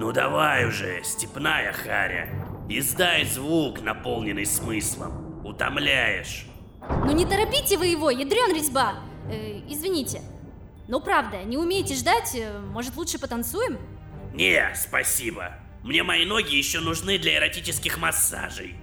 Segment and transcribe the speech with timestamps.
[0.00, 2.26] Ну давай уже, степная харя.
[2.70, 5.44] Издай звук, наполненный смыслом.
[5.44, 6.46] Утомляешь.
[7.04, 8.94] Ну не торопите вы его, ядрен резьба.
[9.30, 10.22] Э, извините.
[10.88, 13.78] Ну правда, не умеете ждать, э, может лучше потанцуем?
[14.32, 15.52] Не, спасибо.
[15.82, 18.76] Мне мои ноги еще нужны для эротических массажей.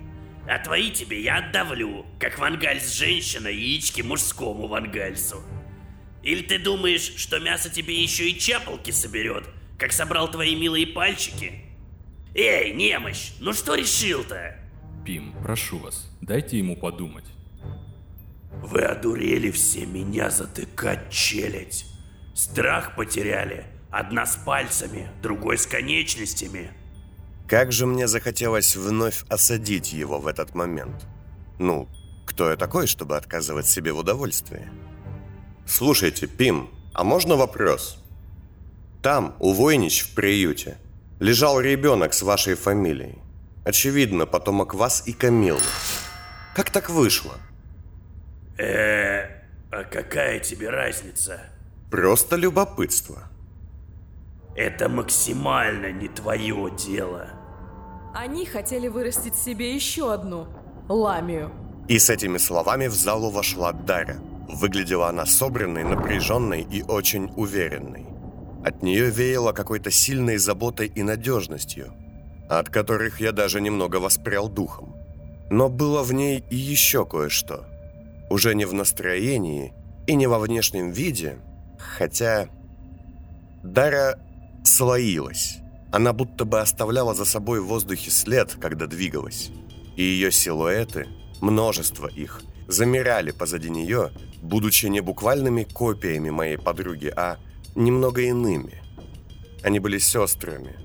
[0.47, 5.41] А твои тебе я отдавлю, как вангальс женщина яички мужскому вангальсу.
[6.21, 9.45] Или ты думаешь, что мясо тебе еще и чапалки соберет,
[9.77, 11.61] как собрал твои милые пальчики?
[12.33, 14.55] Эй, немощь, ну что решил-то?
[15.05, 17.25] Пим, прошу вас, дайте ему подумать.
[18.61, 21.85] Вы одурели все меня затыкать челядь.
[22.33, 23.65] Страх потеряли.
[23.89, 26.71] Одна с пальцами, другой с конечностями.
[27.47, 31.05] Как же мне захотелось вновь осадить его в этот момент.
[31.57, 31.87] Ну,
[32.25, 34.69] кто я такой, чтобы отказывать себе в удовольствии?
[35.65, 38.03] Слушайте, Пим, а можно вопрос?
[39.07, 40.77] Там, у Войнич в приюте,
[41.21, 43.19] лежал ребенок с вашей фамилией.
[43.63, 45.61] Очевидно, потомок вас и Камилы.
[46.53, 47.35] Как так вышло?
[48.57, 49.21] э
[49.71, 51.39] а какая тебе разница?
[51.89, 53.29] Просто любопытство.
[54.57, 57.29] Это максимально не твое дело.
[58.13, 60.47] Они хотели вырастить себе еще одну
[60.89, 61.49] ламию.
[61.87, 64.19] И с этими словами в залу вошла Дарья.
[64.49, 68.16] Выглядела она собранной, напряженной и очень уверенной.
[68.67, 71.93] От нее веяло какой-то сильной заботой и надежностью,
[72.49, 74.93] от которых я даже немного воспрял духом.
[75.49, 77.65] Но было в ней и еще кое-что.
[78.29, 79.73] Уже не в настроении
[80.05, 81.37] и не во внешнем виде,
[81.79, 82.49] хотя...
[83.63, 84.19] Дара
[84.65, 85.59] слоилась.
[85.93, 89.49] Она будто бы оставляла за собой в воздухе след, когда двигалась.
[89.95, 91.07] И ее силуэты,
[91.39, 97.37] множество их, замирали позади нее, будучи не буквальными копиями моей подруги, а
[97.77, 98.81] немного иными.
[99.63, 100.75] Они были сестрами,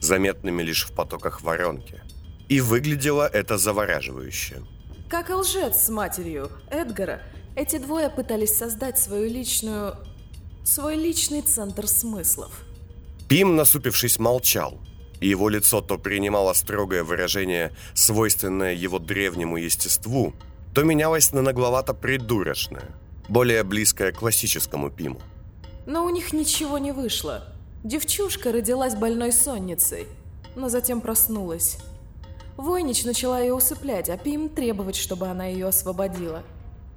[0.00, 2.00] заметными лишь в потоках воронки.
[2.48, 4.62] И выглядело это завораживающе.
[5.08, 7.22] Как и лжец с матерью Эдгара,
[7.56, 9.96] эти двое пытались создать свою личную...
[10.64, 12.64] свой личный центр смыслов.
[13.28, 14.78] Пим, насупившись, молчал,
[15.20, 20.34] и его лицо то принимало строгое выражение, свойственное его древнему естеству,
[20.74, 22.90] то менялось на нагловато-придурочное,
[23.28, 25.20] более близкое к классическому Пиму.
[25.86, 27.44] Но у них ничего не вышло.
[27.84, 30.06] Девчушка родилась больной сонницей,
[30.54, 31.78] но затем проснулась.
[32.56, 36.42] Войнич начала ее усыплять, а Пим требовать, чтобы она ее освободила.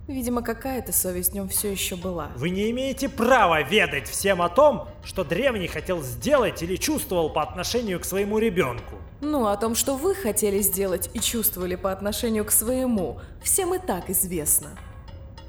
[0.07, 2.29] Видимо, какая-то совесть в нем все еще была.
[2.35, 7.41] Вы не имеете права ведать всем о том, что древний хотел сделать или чувствовал по
[7.41, 8.97] отношению к своему ребенку.
[9.21, 13.79] Ну, о том, что вы хотели сделать и чувствовали по отношению к своему, всем и
[13.79, 14.77] так известно.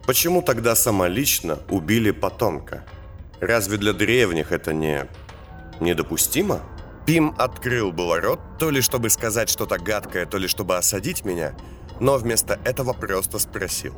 [0.07, 2.85] Почему тогда самолично убили потомка?
[3.41, 5.07] Разве для древних это не...
[5.81, 6.63] недопустимо?
[7.07, 11.55] Пим открыл было рот, то ли чтобы сказать что-то гадкое, то ли чтобы осадить меня,
[12.01, 13.95] но вместо этого просто спросил.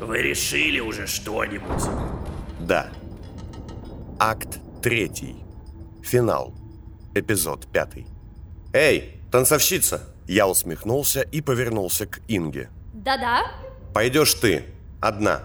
[0.00, 1.84] Вы решили уже что-нибудь?
[2.60, 2.88] Да.
[4.18, 5.36] Акт третий.
[6.02, 6.54] Финал.
[7.14, 8.06] Эпизод пятый.
[8.72, 12.70] «Эй, танцовщица!» Я усмехнулся и повернулся к Инге.
[12.92, 13.44] Да-да.
[13.94, 14.64] «Пойдешь ты,
[15.00, 15.42] одна».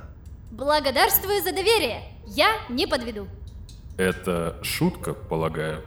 [0.52, 2.02] Благодарствую за доверие.
[2.30, 3.28] Я не подведу.
[3.98, 5.84] Это шутка, полагаю.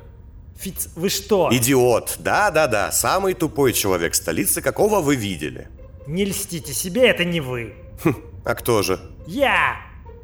[0.59, 1.49] Фиц, вы что?
[1.51, 2.17] Идиот!
[2.19, 5.69] Да-да-да, самый тупой человек столицы, какого вы видели.
[6.07, 7.75] Не льстите себе, это не вы.
[8.05, 8.15] Хм,
[8.45, 9.01] а кто же?
[9.27, 9.77] Я!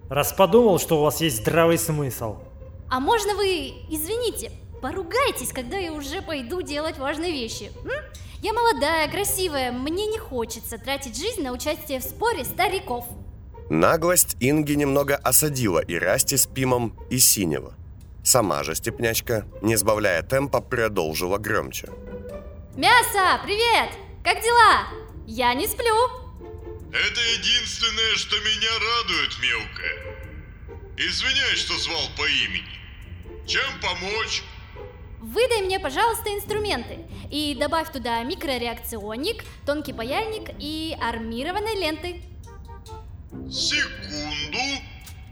[0.09, 2.39] Раз подумал, что у вас есть здравый смысл.
[2.91, 4.51] А можно вы, извините,
[4.81, 7.71] поругайтесь, когда я уже пойду делать важные вещи?
[7.85, 7.91] М?
[8.43, 13.07] Я молодая, красивая, мне не хочется тратить жизнь на участие в споре стариков.
[13.71, 17.75] Наглость Инги немного осадила и Расти с Пимом, и Синего.
[18.25, 21.89] Сама же степнячка, не сбавляя темпа, продолжила громче.
[22.77, 23.91] Мясо, привет!
[24.25, 24.87] Как дела?
[25.27, 25.95] Я не сплю.
[26.91, 30.19] Это единственное, что меня радует, мелкая.
[30.97, 33.47] Извиняюсь, что звал по имени.
[33.47, 34.43] Чем помочь?
[35.21, 36.99] Выдай мне, пожалуйста, инструменты
[37.31, 42.23] и добавь туда микрореакционник, тонкий паяльник и армированной ленты.
[43.51, 44.59] Секунду.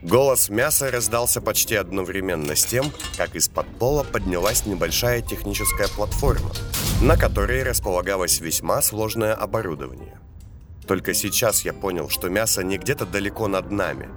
[0.03, 6.51] Голос мяса раздался почти одновременно с тем, как из-под пола поднялась небольшая техническая платформа,
[7.03, 10.21] на которой располагалось весьма сложное оборудование.
[10.87, 14.09] Только сейчас я понял, что мясо не где-то далеко над нами,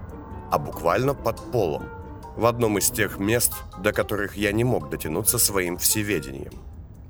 [0.51, 1.89] а буквально под полом,
[2.35, 6.53] в одном из тех мест, до которых я не мог дотянуться своим всеведением.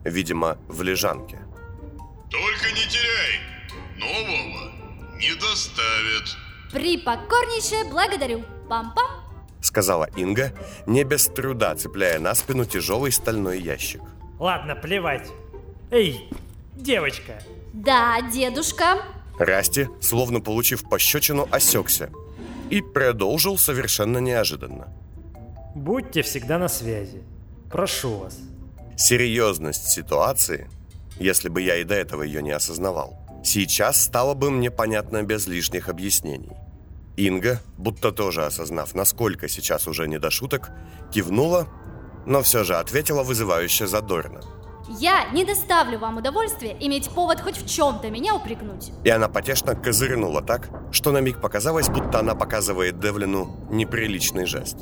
[0.06, 1.40] Видимо, в лежанке.
[2.32, 3.42] Только не теряй.
[3.98, 4.72] Нового
[5.18, 6.49] не доставят.
[6.72, 8.44] Припокорнейше благодарю.
[8.70, 9.10] Пам-пам.
[9.62, 10.52] Сказала Инга,
[10.86, 14.02] не без труда цепляя на спину тяжелый стальной ящик.
[14.40, 15.28] Ладно, плевать.
[15.92, 16.30] Эй,
[16.76, 17.42] девочка,
[17.74, 19.02] Да, дедушка.
[19.38, 22.10] Расти, словно получив пощечину, осекся
[22.70, 24.88] и продолжил совершенно неожиданно.
[25.76, 27.24] будьте всегда на связи.
[27.72, 28.38] Прошу вас.
[28.98, 30.70] Серьезность ситуации,
[31.20, 35.48] если бы я и до этого ее не осознавал, сейчас стала бы мне понятна без
[35.48, 36.52] лишних объяснений.
[37.18, 40.70] Инга, будто тоже осознав, насколько сейчас уже не до шуток,
[41.14, 41.68] кивнула,
[42.26, 44.42] но все же ответила вызывающе задорно.
[44.98, 48.92] Я не доставлю вам удовольствия иметь повод хоть в чем-то меня упрекнуть.
[49.04, 54.78] И она потешно козырнула так, что на миг показалось, будто она показывает Девлину неприличный жест.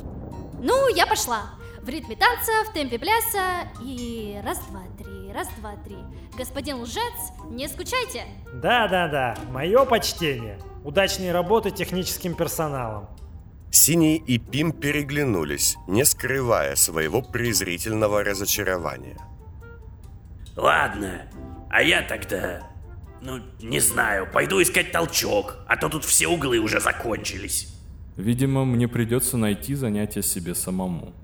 [0.62, 1.57] Ну, я пошла.
[1.82, 5.96] В ритме танца, в темпе пляса и раз, два, три, раз, два, три.
[6.36, 8.24] Господин лжец, не скучайте.
[8.52, 10.58] Да-да-да, мое почтение.
[10.84, 13.08] Удачной работы техническим персоналом.
[13.70, 19.18] Синий и Пим переглянулись, не скрывая своего презрительного разочарования.
[20.56, 21.30] Ладно,
[21.70, 22.68] а я тогда...
[23.20, 27.74] Ну, не знаю, пойду искать толчок, а то тут все углы уже закончились.
[28.16, 31.14] Видимо, мне придется найти занятие себе самому.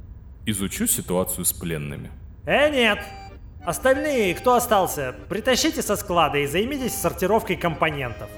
[0.46, 2.11] Изучу ситуацию с пленными.
[2.46, 2.99] Э, нет!
[3.64, 8.29] Остальные, кто остался, притащите со склада и займитесь сортировкой компонентов.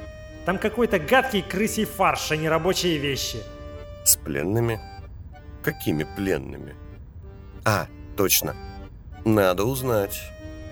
[0.45, 3.39] Там какой-то гадкий крысий фарш, а не рабочие вещи.
[4.05, 4.81] С пленными?
[5.65, 6.77] Какими пленными?
[7.65, 8.55] А, точно.
[9.25, 10.21] Надо узнать.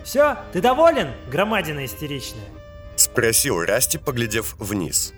[0.05, 2.47] Все, ты доволен, громадина истеричная?
[2.95, 5.13] Спросил Расти, поглядев вниз.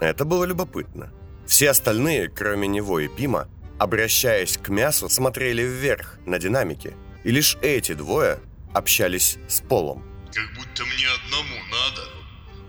[0.00, 1.12] Это было любопытно.
[1.46, 3.48] Все остальные, кроме него и Пима,
[3.80, 6.94] обращаясь к мясу, смотрели вверх, на динамики.
[7.24, 8.38] И лишь эти двое
[8.74, 10.04] общались с полом.
[10.34, 12.08] Как будто мне одному надо,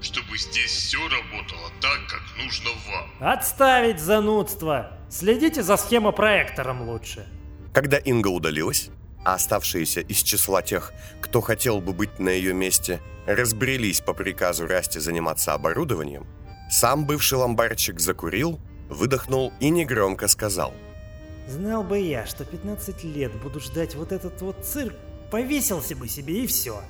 [0.01, 3.29] чтобы здесь все работало так, как нужно вам.
[3.33, 4.97] Отставить занудство!
[5.09, 7.27] Следите за схемопроектором лучше.
[7.73, 8.89] Когда Инга удалилась,
[9.25, 14.65] а оставшиеся из числа тех, кто хотел бы быть на ее месте, разбрелись по приказу
[14.65, 16.25] Расти заниматься оборудованием,
[16.69, 20.73] сам бывший ломбарчик закурил, выдохнул и негромко сказал.
[21.47, 24.95] Знал бы я, что 15 лет буду ждать вот этот вот цирк,
[25.29, 26.81] повесился бы себе и все.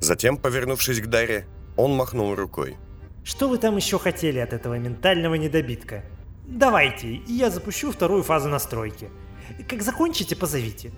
[0.00, 1.46] Затем, повернувшись к Даре,
[1.76, 2.76] он махнул рукой.
[3.24, 6.04] Что вы там еще хотели от этого ментального недобитка?
[6.46, 9.10] Давайте, и я запущу вторую фазу настройки.
[9.68, 10.92] Как закончите, позовите.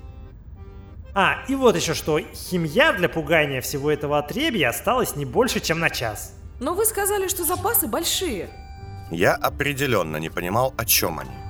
[1.13, 5.81] А, и вот еще что, химия для пугания всего этого отребья осталась не больше, чем
[5.81, 6.35] на час.
[6.61, 8.49] Но вы сказали, что запасы большие.
[9.11, 11.50] Я определенно не понимал, о чем они.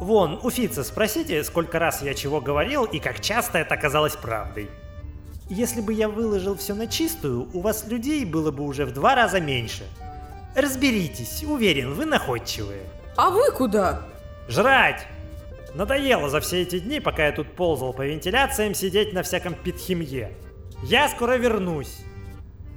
[0.00, 4.70] Вон, у Фица спросите, сколько раз я чего говорил и как часто это оказалось правдой.
[5.48, 9.14] Если бы я выложил все на чистую, у вас людей было бы уже в два
[9.14, 9.84] раза меньше.
[10.54, 12.82] Разберитесь, уверен, вы находчивые.
[13.16, 14.02] А вы куда?
[14.48, 15.06] Жрать!
[15.74, 20.32] Надоело за все эти дни, пока я тут ползал по вентиляциям, сидеть на всяком питхимье.
[20.82, 22.00] Я скоро вернусь.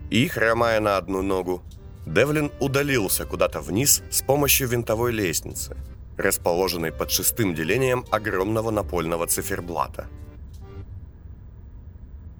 [0.10, 1.62] И, хромая на одну ногу,
[2.06, 5.78] Девлин удалился куда-то вниз с помощью винтовой лестницы,
[6.22, 10.08] расположенной под шестым делением огромного напольного циферблата.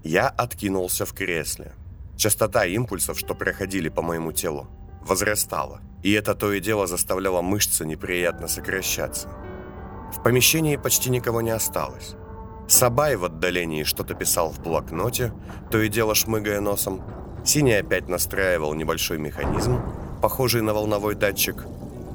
[0.04, 1.74] Я откинулся в кресле.
[2.18, 4.68] Частота импульсов, что проходили по моему телу,
[5.02, 9.30] возрастала, и это то и дело заставляло мышцы неприятно сокращаться.
[10.12, 12.16] В помещении почти никого не осталось.
[12.68, 15.34] Сабай в отдалении что-то писал в блокноте,
[15.70, 17.04] то и дело шмыгая носом.
[17.44, 19.82] Синий опять настраивал небольшой механизм,
[20.22, 21.66] похожий на волновой датчик,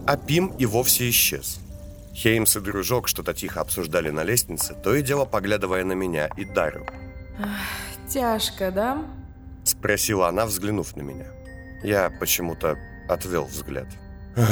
[0.06, 1.60] а Пим и вовсе исчез.
[2.14, 6.44] Хеймс и дружок что-то тихо обсуждали на лестнице, то и дело поглядывая на меня и
[6.44, 6.86] Дарю.
[8.08, 9.04] Тяжко, да?
[9.64, 11.26] Спросила она, взглянув на меня.
[11.82, 13.86] Я почему-то отвел взгляд.
[14.36, 14.48] «Эх,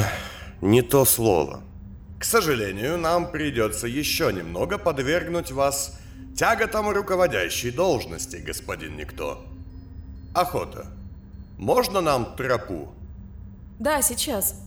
[0.61, 1.63] Не то слово.
[2.19, 5.99] К сожалению, нам придется еще немного подвергнуть вас
[6.35, 9.45] тяготам руководящей должности, господин Никто.
[10.33, 10.87] Охота.
[11.57, 12.89] Можно нам тропу?
[13.79, 14.64] Да, сейчас.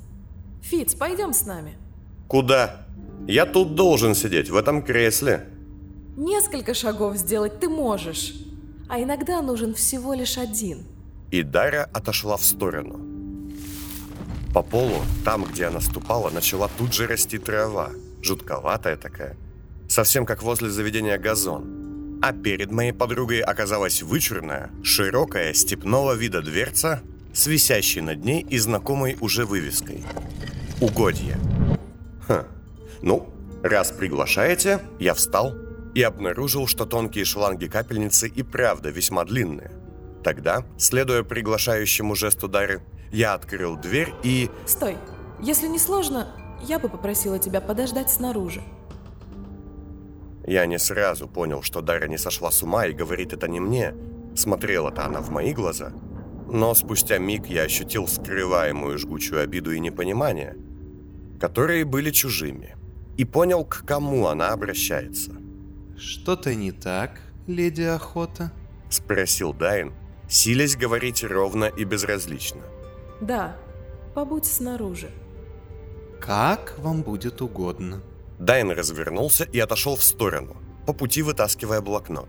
[0.63, 1.77] Фиц, пойдем с нами.
[2.27, 2.87] Куда?
[3.27, 5.49] Я тут должен сидеть, в этом кресле.
[6.17, 8.35] Несколько шагов сделать ты можешь,
[8.89, 10.85] а иногда нужен всего лишь один.
[11.31, 13.01] И Дарья отошла в сторону.
[14.55, 17.91] По полу, там, где она ступала, начала тут же расти трава.
[18.23, 19.37] Жутковатая такая.
[19.89, 22.19] Совсем как возле заведения газон.
[22.21, 28.59] А перед моей подругой оказалась вычурная, широкая, степного вида дверца с висящей над ней и
[28.59, 30.03] знакомой уже вывеской.
[30.81, 31.37] Угодье.
[32.29, 32.45] Хм.
[33.03, 33.29] Ну,
[33.65, 35.55] раз приглашаете, я встал
[35.95, 39.73] и обнаружил, что тонкие шланги капельницы и правда весьма длинные.
[40.23, 44.51] Тогда, следуя приглашающему жесту Дары, я открыл дверь и...
[44.67, 44.97] Стой.
[45.41, 46.29] Если не сложно,
[46.63, 48.63] я бы попросила тебя подождать снаружи.
[50.47, 53.95] Я не сразу понял, что Дара не сошла с ума и говорит это не мне.
[54.37, 55.93] Смотрела-то она в мои глаза.
[56.47, 60.57] Но спустя миг я ощутил скрываемую жгучую обиду и непонимание,
[61.39, 62.77] которые были чужими,
[63.17, 65.33] и понял, к кому она обращается.
[65.97, 68.53] Что-то не так, леди Охота?
[68.91, 69.93] Спросил Дайн,
[70.29, 72.63] силясь говорить ровно и безразлично.
[73.21, 73.57] Да,
[74.15, 75.11] побудь снаружи.
[76.21, 78.03] Как вам будет угодно.
[78.39, 82.29] Дайн развернулся и отошел в сторону, по пути вытаскивая блокнот.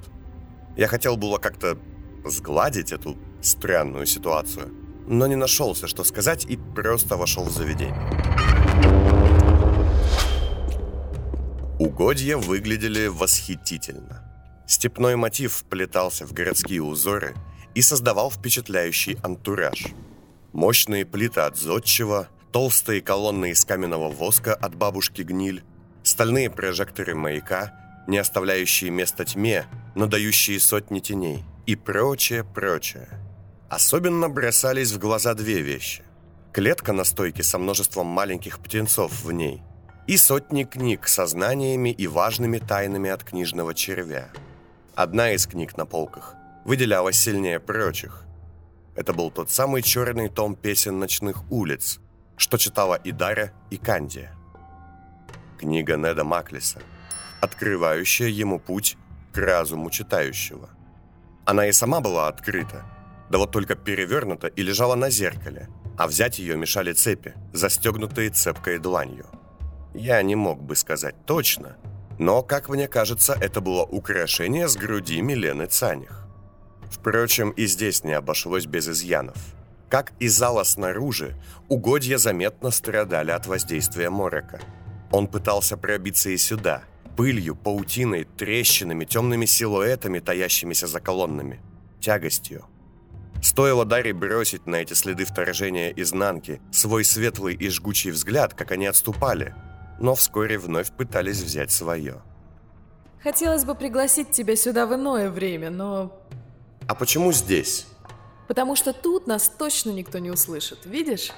[0.75, 1.77] Я хотел было как-то
[2.25, 4.73] сгладить эту странную ситуацию,
[5.07, 8.58] но не нашелся, что сказать, и просто вошел в заведение.
[11.79, 14.23] Угодья выглядели восхитительно.
[14.67, 17.35] Степной мотив вплетался в городские узоры
[17.73, 19.87] и создавал впечатляющий антураж.
[20.51, 25.63] Мощные плиты от зодчего, толстые колонны из каменного воска от бабушки гниль,
[26.03, 27.73] стальные прожекторы маяка,
[28.07, 33.07] не оставляющие места тьме, но дающие сотни теней, и прочее, прочее.
[33.69, 36.03] Особенно бросались в глаза две вещи.
[36.51, 39.61] Клетка на стойке со множеством маленьких птенцов в ней
[40.07, 44.29] и сотни книг со знаниями и важными тайнами от книжного червя.
[44.95, 46.33] Одна из книг на полках
[46.65, 48.23] выделялась сильнее прочих.
[48.95, 51.99] Это был тот самый черный том песен ночных улиц,
[52.35, 54.35] что читала и Дарья, и Кандия.
[55.59, 56.81] Книга Неда Маклиса,
[57.41, 58.97] открывающая ему путь
[59.33, 60.69] к разуму читающего.
[61.45, 62.85] Она и сама была открыта,
[63.29, 68.79] да вот только перевернута и лежала на зеркале, а взять ее мешали цепи, застегнутые цепкой
[68.79, 69.25] дланью.
[69.93, 71.75] Я не мог бы сказать точно,
[72.17, 76.25] но, как мне кажется, это было украшение с груди Милены Цаних.
[76.89, 79.35] Впрочем, и здесь не обошлось без изъянов.
[79.89, 81.35] Как и зала снаружи,
[81.67, 84.61] угодья заметно страдали от воздействия Морека.
[85.11, 86.83] Он пытался пробиться и сюда,
[87.17, 91.59] пылью, паутиной, трещинами, темными силуэтами, таящимися за колоннами,
[91.99, 92.63] тягостью.
[93.41, 98.85] Стоило Даре бросить на эти следы вторжения изнанки свой светлый и жгучий взгляд, как они
[98.85, 99.55] отступали–
[99.99, 102.21] но вскоре вновь пытались взять свое.
[103.21, 106.17] Хотелось бы пригласить тебя сюда в иное время, но...
[106.87, 107.85] А почему здесь?
[108.47, 111.31] Потому что тут нас точно никто не услышит, видишь?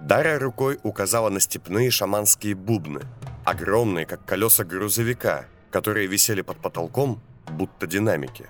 [0.00, 3.02] Дарья рукой указала на степные шаманские бубны,
[3.44, 7.20] огромные, как колеса грузовика, которые висели под потолком,
[7.50, 8.48] будто динамики.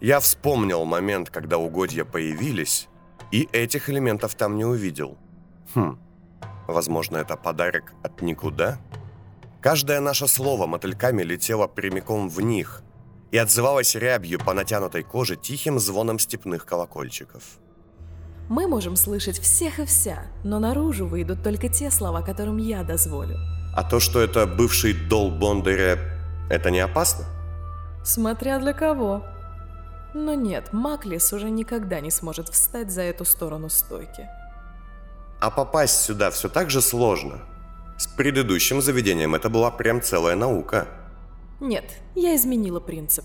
[0.00, 2.88] Я вспомнил момент, когда угодья появились,
[3.32, 5.18] и этих элементов там не увидел.
[5.74, 5.98] Хм,
[6.68, 8.78] возможно, это подарок от никуда?
[9.60, 12.82] Каждое наше слово мотыльками летело прямиком в них
[13.32, 17.42] и отзывалось рябью по натянутой коже тихим звоном степных колокольчиков.
[18.48, 23.36] Мы можем слышать всех и вся, но наружу выйдут только те слова, которым я дозволю.
[23.76, 25.98] А то, что это бывший дол Бондаря,
[26.48, 27.26] это не опасно?
[28.04, 29.22] Смотря для кого.
[30.14, 34.28] Но нет, Маклис уже никогда не сможет встать за эту сторону стойки.
[35.40, 37.40] А попасть сюда все так же сложно–
[37.98, 40.86] с предыдущим заведением это была прям целая наука.
[41.58, 41.84] Нет,
[42.14, 43.24] я изменила принцип.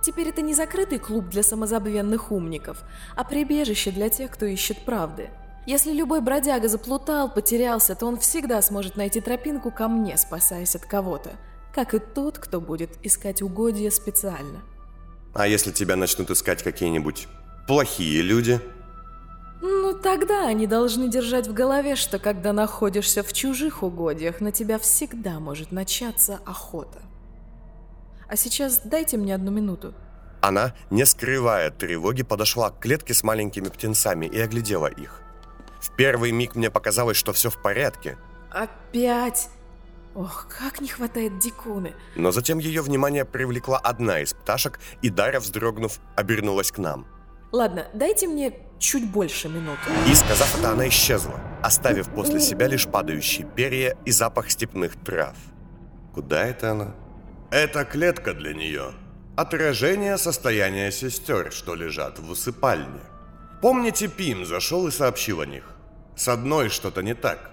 [0.00, 2.82] Теперь это не закрытый клуб для самозабвенных умников,
[3.16, 5.28] а прибежище для тех, кто ищет правды.
[5.66, 10.86] Если любой бродяга заплутал, потерялся, то он всегда сможет найти тропинку ко мне, спасаясь от
[10.86, 11.32] кого-то,
[11.74, 14.62] как и тот, кто будет искать угодья специально.
[15.34, 17.26] А если тебя начнут искать какие-нибудь
[17.66, 18.60] плохие люди?
[19.60, 24.78] Ну, тогда они должны держать в голове, что когда находишься в чужих угодьях, на тебя
[24.78, 27.00] всегда может начаться охота.
[28.28, 29.94] А сейчас дайте мне одну минуту.
[30.40, 35.20] Она, не скрывая тревоги, подошла к клетке с маленькими птенцами и оглядела их.
[35.80, 38.18] В первый миг мне показалось, что все в порядке.
[38.50, 39.48] Опять?
[40.14, 41.94] Ох, как не хватает дикуны.
[42.14, 47.06] Но затем ее внимание привлекла одна из пташек, и Дарья, вздрогнув, обернулась к нам.
[47.50, 49.90] Ладно, дайте мне чуть больше минуты.
[50.08, 55.36] И, сказав это, она исчезла, оставив после себя лишь падающие перья и запах степных трав.
[56.14, 56.94] Куда это она?
[57.50, 58.92] Это клетка для нее.
[59.36, 63.00] Отражение состояния сестер, что лежат в усыпальне.
[63.60, 65.64] Помните, Пим зашел и сообщил о них?
[66.16, 67.50] С одной что-то не так.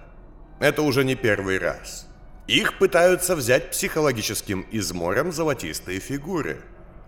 [0.60, 2.06] Это уже не первый раз.
[2.46, 6.62] Их пытаются взять психологическим измором золотистые фигуры.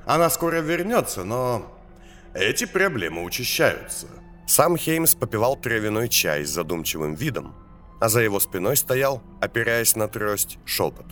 [0.06, 1.74] Она скоро вернется, но
[2.34, 4.06] эти проблемы учащаются.
[4.46, 7.54] Сам Хеймс попивал травяной чай с задумчивым видом,
[8.00, 11.06] а за его спиной стоял, опираясь на трость, шепот.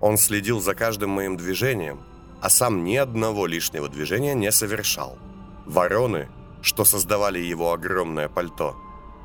[0.00, 2.02] Он следил за каждым моим движением,
[2.40, 5.18] а сам ни одного лишнего движения не совершал.
[5.66, 6.28] Вороны,
[6.62, 8.76] что создавали его огромное пальто,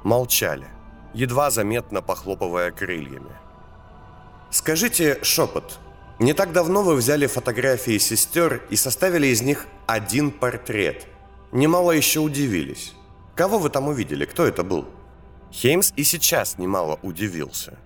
[0.04, 0.68] молчали,
[1.14, 3.43] едва заметно похлопывая крыльями.
[4.54, 5.80] «Скажите, шепот,
[6.20, 11.08] Не так давно вы взяли фотографии сестер и составили из них один портрет.
[11.52, 12.94] Немало еще удивились.
[13.36, 14.26] Кого вы там увидели?
[14.26, 14.86] Кто это был?
[15.52, 17.80] Хеймс и сейчас немало удивился.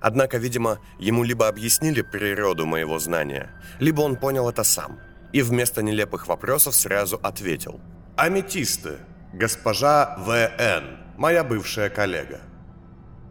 [0.00, 4.98] Однако, видимо, ему либо объяснили природу моего знания, либо он понял это сам.
[5.32, 7.80] И вместо нелепых вопросов сразу ответил.
[8.16, 8.98] «Аметисты,
[9.32, 12.40] госпожа В.Н., моя бывшая коллега.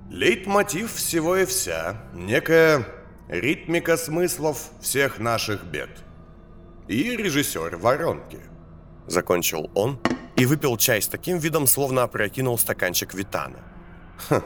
[0.09, 2.85] Лейтмотив всего и вся, некая
[3.27, 5.89] ритмика смыслов всех наших бед.
[6.87, 8.39] И режиссер воронки.
[9.05, 9.99] Закончил он
[10.35, 13.59] и выпил чай с таким видом, словно опрокинул стаканчик Витана.
[14.29, 14.41] Хм,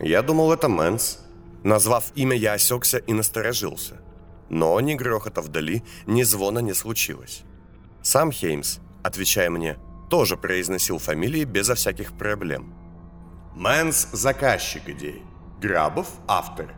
[0.00, 1.20] я думал, это Мэнс.
[1.62, 4.00] Назвав имя, я осекся и насторожился.
[4.50, 7.42] Но ни грохота вдали, ни звона не случилось.
[8.02, 9.76] Сам Хеймс, отвечая мне,
[10.10, 12.83] тоже произносил фамилии безо всяких проблем.
[13.54, 15.22] Мэнс– заказчик идей,
[15.60, 16.74] Грабов– автор.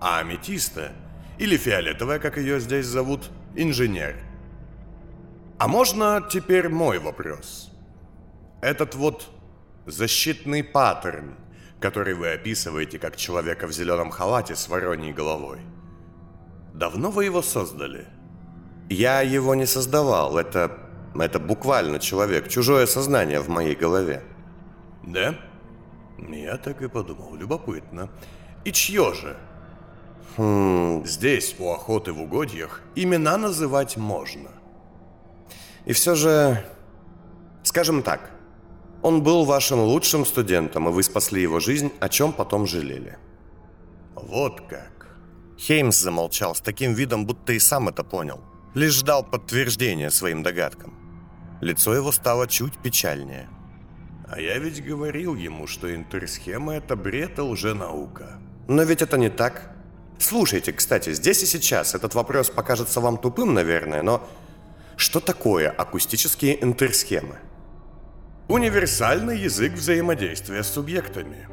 [0.00, 0.92] А Аметиста,
[1.38, 4.16] или Фиолетовая, как ее здесь зовут, инженер.
[5.58, 7.70] А можно теперь мой вопрос?
[8.62, 9.28] Этот вот
[9.84, 11.34] защитный паттерн,
[11.80, 15.60] который вы описываете как человека в зеленом халате с вороньей головой.
[16.72, 18.06] Давно вы его создали?
[18.88, 20.78] Я его не создавал, это,
[21.14, 24.22] это буквально человек, чужое сознание в моей голове.
[25.02, 25.34] Да?
[26.28, 28.10] Я так и подумал, любопытно.
[28.64, 29.36] И чье же?
[30.36, 34.50] Хм, здесь, у охоты в угодьях, имена называть можно.
[35.86, 36.64] И все же,
[37.62, 38.30] скажем так,
[39.02, 43.18] он был вашим лучшим студентом, и вы спасли его жизнь, о чем потом жалели.
[44.14, 45.16] Вот как.
[45.58, 48.40] Хеймс замолчал с таким видом, будто и сам это понял.
[48.74, 50.94] Лишь ждал подтверждения своим догадкам.
[51.60, 53.48] Лицо его стало чуть печальнее.
[54.30, 58.38] А я ведь говорил ему, что интерсхема– это бред и лженаука.
[58.68, 59.72] Но ведь это не так.
[60.20, 64.28] Слушайте, кстати, здесь и сейчас этот вопрос покажется вам тупым, наверное, но
[64.96, 67.38] что такое акустические интерсхемы?
[68.46, 71.48] Универсальный язык взаимодействия с субъектами.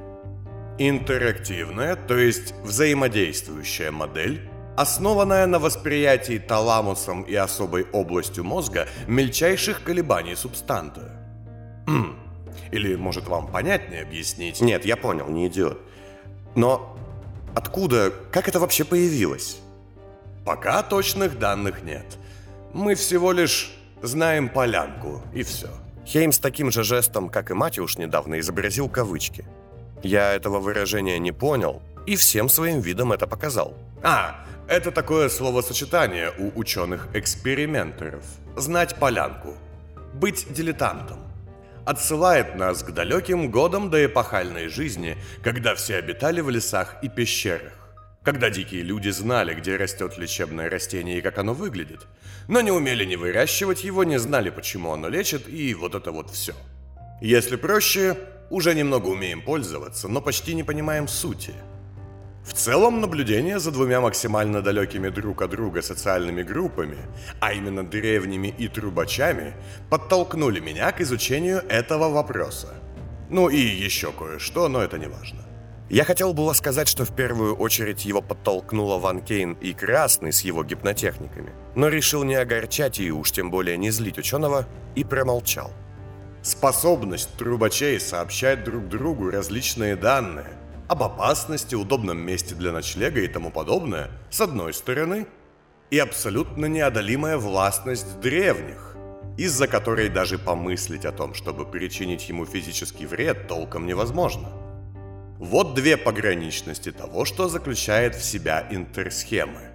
[0.77, 10.35] Интерактивная, то есть взаимодействующая модель, основанная на восприятии таламусом и особой областью мозга мельчайших колебаний
[10.35, 11.13] субстанта.
[12.71, 14.61] Или, может, вам понятнее объяснить?
[14.61, 15.79] Нет, я понял, не идиот.
[16.55, 16.97] Но
[17.55, 19.59] откуда, как это вообще появилось?
[20.45, 22.17] Пока точных данных нет.
[22.73, 25.69] Мы всего лишь знаем полянку, и все.
[26.05, 29.45] Хеймс таким же жестом, как и Матюш недавно, изобразил кавычки.
[30.03, 33.73] Я этого выражения не понял и всем своим видом это показал.
[34.03, 38.23] А, это такое словосочетание у ученых-экспериментеров.
[38.55, 39.55] Знать полянку.
[40.13, 41.19] Быть дилетантом.
[41.87, 47.71] Отсылает нас к далеким годам до эпохальной жизни, когда все обитали в лесах и пещерах.
[48.23, 52.01] Когда дикие люди знали, где растет лечебное растение и как оно выглядит,
[52.49, 56.29] но не умели не выращивать его, не знали, почему оно лечит, и вот это вот
[56.29, 56.53] все.
[57.21, 58.17] Если проще,
[58.49, 61.53] уже немного умеем пользоваться, но почти не понимаем сути.
[62.47, 66.97] В целом, наблюдение за двумя максимально далекими друг от друга социальными группами,
[67.41, 69.53] а именно древними и трубачами,
[69.89, 72.73] подтолкнули меня к изучению этого вопроса.
[73.29, 75.43] Ну и еще кое-что, но это не важно.
[75.89, 80.39] Я хотел было сказать, что в первую очередь его подтолкнула Ван Кейн и Красный с
[80.41, 85.71] его гипнотехниками, но решил не огорчать и уж тем более не злить ученого и промолчал.
[86.43, 90.57] Способность трубачей сообщать друг другу различные данные
[90.87, 95.27] об опасности, удобном месте для ночлега и тому подобное, с одной стороны,
[95.89, 98.95] и абсолютно неодолимая властность древних,
[99.37, 104.49] из-за которой даже помыслить о том, чтобы причинить ему физический вред, толком невозможно–
[105.39, 109.69] вот две пограничности того, что заключает в себя интерсхемы.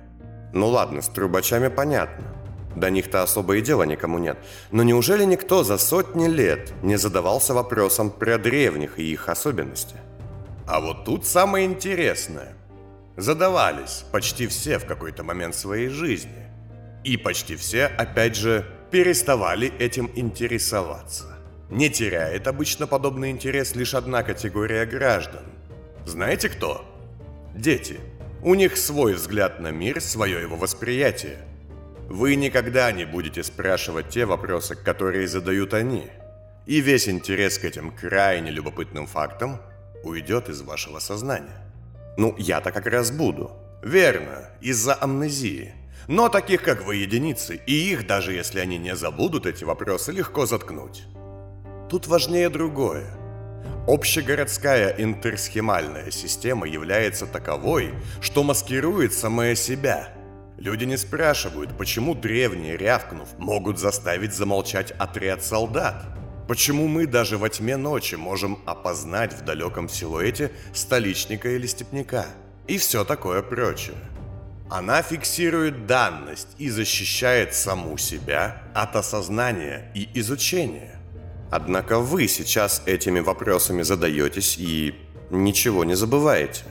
[0.53, 2.25] Ну ладно, с трубачами понятно.
[2.75, 4.39] До них-то особо и дела никому нет.
[4.73, 9.97] Но неужели никто за сотни лет не задавался вопросом про древних и их особенности?
[10.67, 12.55] А вот тут самое интересное.
[13.17, 16.49] Задавались почти все в какой-то момент своей жизни.
[17.05, 21.39] И почти все, опять же, переставали этим интересоваться.
[21.71, 25.43] Не теряет обычно подобный интерес лишь одна категория граждан.
[26.05, 26.85] Знаете кто?
[27.55, 27.99] Дети.
[28.43, 31.39] У них свой взгляд на мир, свое его восприятие.
[32.09, 36.11] Вы никогда не будете спрашивать те вопросы, которые задают они.
[36.67, 39.61] И весь интерес к этим крайне любопытным фактам
[40.05, 41.65] уйдет из вашего сознания.
[42.17, 43.53] Ну, я-то как раз буду.
[43.83, 45.75] Верно, из-за амнезии.
[46.09, 50.47] Но таких, как вы, единицы, и их, даже если они не забудут эти вопросы, легко
[50.47, 51.05] заткнуть.
[51.89, 53.07] Тут важнее другое.
[53.87, 60.09] Общегородская интерсхемальная система является таковой, что маскирует самая себя.
[60.57, 66.05] Люди не спрашивают, почему древние, рявкнув, могут заставить замолчать отряд солдат.
[66.53, 72.27] Почему мы даже во тьме ночи можем опознать в далеком силуэте столичника или степняка?
[72.67, 73.97] И все такое прочее.
[74.69, 81.01] Она фиксирует данность и защищает саму себя от осознания и изучения.
[81.51, 84.95] Однако вы сейчас этими вопросами задаетесь и
[85.31, 86.65] ничего не забываете.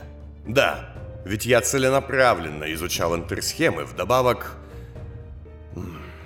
[0.46, 4.58] Да, ведь я целенаправленно изучал интерсхемы, вдобавок...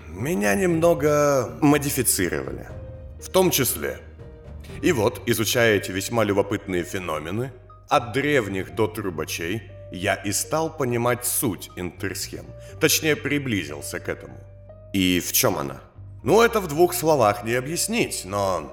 [0.08, 2.75] Меня немного модифицировали.
[3.26, 3.98] В том числе.
[4.82, 7.52] И вот, изучая эти весьма любопытные феномены,
[7.88, 12.46] от древних до трубачей, я и стал понимать суть интерсхем.
[12.80, 14.38] Точнее, приблизился к этому.
[14.92, 15.80] И в чем она?
[16.22, 18.72] Ну, это в двух словах не объяснить, но...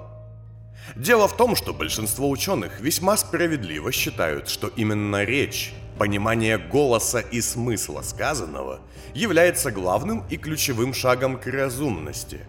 [0.96, 7.40] Дело в том, что большинство ученых весьма справедливо считают, что именно речь Понимание голоса и
[7.40, 8.80] смысла сказанного
[9.14, 12.42] является главным и ключевым шагом к разумности,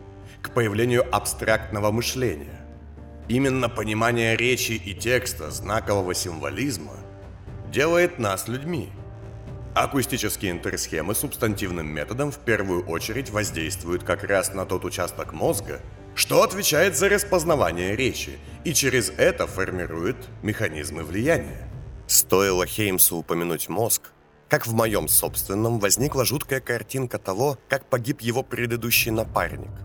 [0.44, 2.60] к появлению абстрактного мышления.
[3.28, 6.96] Именно понимание речи и текста знакового символизма
[7.72, 8.90] делает нас людьми.
[9.74, 15.80] Акустические интерсхемы субстантивным методом в первую очередь воздействуют как раз на тот участок мозга,
[16.14, 21.68] что отвечает за распознавание речи, и через это формирует механизмы влияния.
[22.06, 24.12] Стоило Хеймсу упомянуть мозг,
[24.48, 29.83] как в моем собственном возникла жуткая картинка того, как погиб его предыдущий напарник.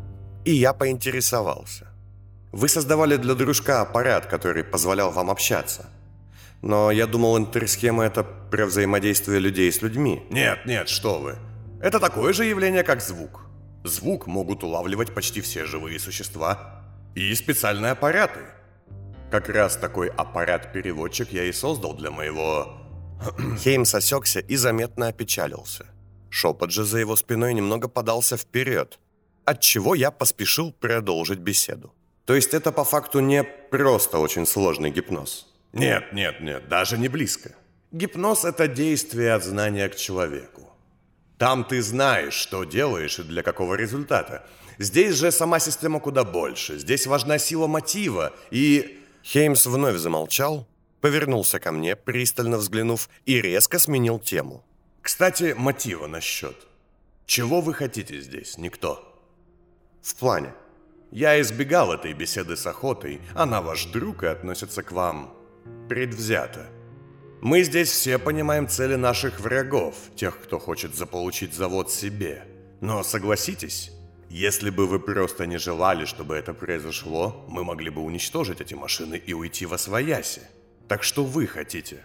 [0.49, 1.85] И я поинтересовался.
[2.51, 5.85] Вы создавали для дружка аппарат, который позволял вам общаться.
[6.63, 10.23] Но я думал, интерсхема это про взаимодействие людей с людьми.
[10.31, 11.37] Нет, нет, что вы.
[11.83, 13.41] Это такое же явление, как звук.
[13.83, 16.83] Звук могут улавливать почти все живые существа
[17.15, 18.39] и специальные аппараты–
[19.31, 22.75] как раз такой аппарат-переводчик я и создал для моего...
[23.63, 25.85] Хеймс осекся и заметно опечалился.
[26.31, 28.99] Шепот же за его спиной немного подался вперед,
[29.45, 31.93] отчего я поспешил продолжить беседу.
[32.25, 35.47] То есть это по факту не просто очень сложный гипноз.
[35.73, 37.55] Нет, нет, нет, даже не близко.
[37.91, 40.69] Гипноз– это действие от знания к человеку.
[41.37, 44.45] Там ты знаешь, что делаешь и для какого результата.
[44.77, 46.77] Здесь же сама система куда больше.
[46.77, 50.67] Здесь важна сила мотива и Хеймс вновь замолчал,
[51.01, 54.63] повернулся ко мне, пристально взглянув, и резко сменил тему.
[55.01, 56.55] «Кстати, мотива насчет.
[57.25, 59.08] Чего вы хотите здесь, никто?»
[60.01, 60.53] «В плане.
[61.11, 65.33] Я избегал этой беседы с охотой, она ваш друг и относится к вам
[65.87, 66.67] предвзято.
[67.41, 72.43] Мы здесь все понимаем цели наших врагов, тех, кто хочет заполучить завод себе.
[72.81, 73.91] Но согласитесь,
[74.29, 79.15] если бы вы просто не желали, чтобы это произошло, мы могли бы уничтожить эти машины
[79.15, 80.41] и уйти во свояси.
[80.87, 82.03] Так что вы хотите?»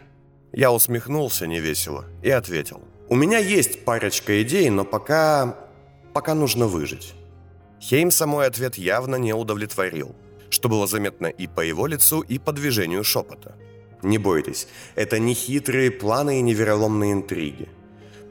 [0.52, 2.80] Я усмехнулся невесело и ответил.
[3.08, 5.58] «У меня есть парочка идей, но пока...
[6.14, 7.14] пока нужно выжить».
[7.84, 10.14] Хеймса мой ответ явно не удовлетворил,
[10.48, 13.56] что было заметно и по его лицу, и по движению шепота.
[14.02, 17.68] Не бойтесь, это не хитрые планы и невероломные интриги.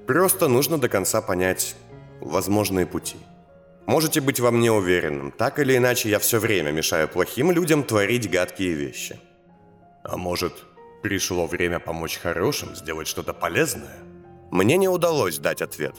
[0.07, 1.75] Просто нужно до конца понять
[2.19, 3.17] возможные пути.
[3.85, 8.31] Можете быть во мне уверенным, так или иначе я все время мешаю плохим людям творить
[8.31, 9.19] гадкие вещи.
[10.03, 10.53] А может,
[11.03, 13.99] пришло время помочь хорошим, сделать что-то полезное?
[14.53, 15.95] Мне не удалось дать ответ.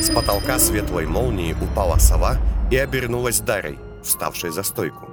[0.00, 2.38] С потолка светлой молнии упала сова
[2.72, 5.10] и обернулась Дарой, вставшей за стойку.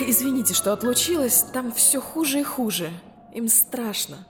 [0.00, 2.90] Извините, что отлучилась, там все хуже и хуже.
[3.34, 4.26] Им страшно.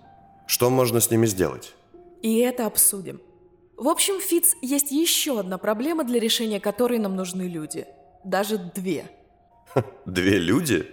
[0.49, 1.75] Что можно с ними сделать?
[2.23, 3.21] И это обсудим.
[3.77, 7.87] В общем, Фиц, есть еще одна проблема, для решения которой нам нужны люди.
[8.25, 9.12] Даже две.
[10.07, 10.88] Две люди?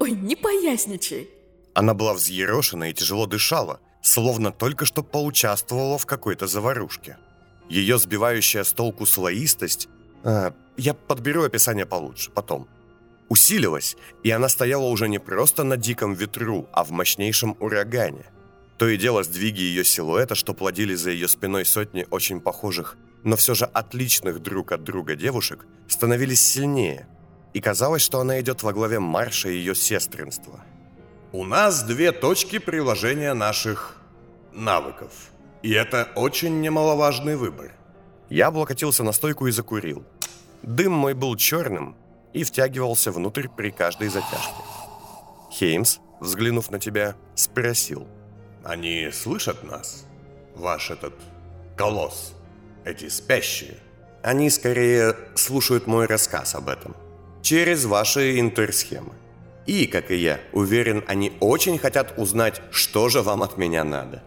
[0.00, 1.28] Ой, не поясничай.
[1.74, 7.16] Она была взъерошена и тяжело дышала, словно только что поучаствовала в какой-то заварушке.
[7.70, 9.88] Ее сбивающая с толку слоистость...
[10.22, 12.68] А, я подберу описание получше, потом.
[13.30, 18.26] Усилилась, и она стояла уже не просто на диком ветру, а в мощнейшем урагане.
[18.76, 23.36] То и дело сдвиги ее силуэта, что плодили за ее спиной сотни очень похожих, но
[23.36, 27.08] все же отличных друг от друга девушек, становились сильнее,
[27.54, 30.62] и казалось, что она идет во главе марша ее сестринства.
[31.34, 33.96] У нас две точки приложения наших
[34.52, 35.10] навыков.
[35.62, 37.72] И это очень немаловажный выбор.
[38.30, 40.04] Я облокотился на стойку и закурил.
[40.62, 41.96] Дым мой был черным
[42.32, 44.62] и втягивался внутрь при каждой затяжке.
[45.50, 48.06] Хеймс, взглянув на тебя, спросил–
[48.64, 50.06] они слышат нас?
[50.54, 51.12] Ваш этот
[51.76, 52.32] колосс,
[52.84, 53.76] эти спящие?
[54.22, 56.96] Они скорее слушают мой рассказ об этом.
[57.42, 59.12] Через ваши интерсхемы.
[59.66, 64.22] И, как и я, уверен, они очень хотят узнать, что же вам от меня надо.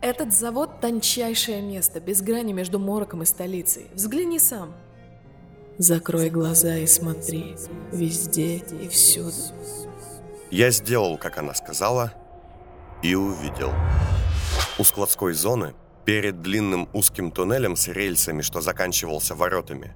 [0.00, 3.86] Этот завод– тончайшее место, без грани между мороком и столицей.
[3.94, 4.74] Взгляни сам.
[5.78, 7.56] Закрой глаза и смотри.
[7.92, 9.32] Везде и всюду.
[10.50, 12.12] Я сделал, как она сказала,
[13.02, 13.72] и увидел.
[14.78, 19.94] У складской зоны, перед длинным узким туннелем с рельсами, что заканчивался воротами,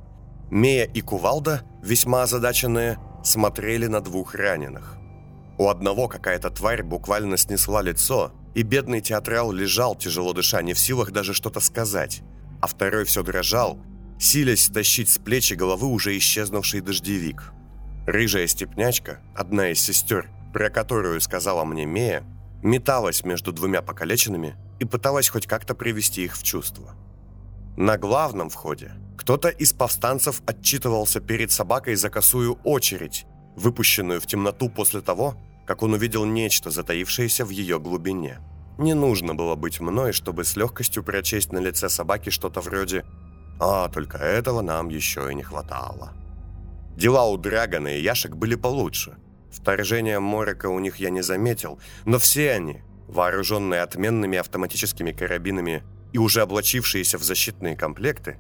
[0.51, 4.97] Мея и Кувалда, весьма озадаченные, смотрели на двух раненых.
[5.59, 10.79] У одного какая-то тварь буквально снесла лицо, и бедный театрал лежал, тяжело дыша, не в
[10.79, 12.23] силах даже что-то сказать,
[12.61, 13.79] а второй все дрожал,
[14.19, 17.53] силясь тащить с плечи головы уже исчезнувший дождевик.
[18.07, 22.25] Рыжая степнячка, одна из сестер, про которую сказала мне Мея,
[22.63, 26.95] металась между двумя покалеченными и пыталась хоть как-то привести их в чувство.
[27.77, 28.93] На главном входе
[29.29, 35.37] кто-то из повстанцев отчитывался перед собакой за косую очередь, выпущенную в темноту после того,
[35.67, 38.39] как он увидел нечто, затаившееся в ее глубине.
[38.79, 43.05] Не нужно было быть мной, чтобы с легкостью прочесть на лице собаки что-то вроде
[43.61, 46.15] «А, только этого нам еще и не хватало».
[46.97, 49.19] Дела у Драгона и Яшек были получше.
[49.53, 55.83] Вторжения Морика у них я не заметил, но все они, вооруженные отменными автоматическими карабинами
[56.15, 58.39] и уже облачившиеся в защитные комплекты,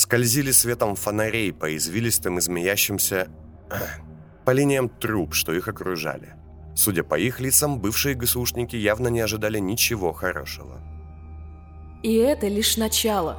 [0.00, 3.28] скользили светом фонарей по извилистым и змеящимся
[4.44, 6.34] по линиям труб, что их окружали.
[6.74, 10.80] Судя по их лицам, бывшие ГСУшники явно не ожидали ничего хорошего.
[12.02, 13.36] И это лишь начало.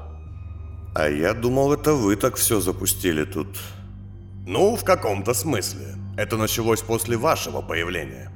[0.93, 3.57] А я думал, это вы так все запустили тут.
[4.45, 5.95] Ну, в каком-то смысле.
[6.15, 8.31] Это началось после вашего появления.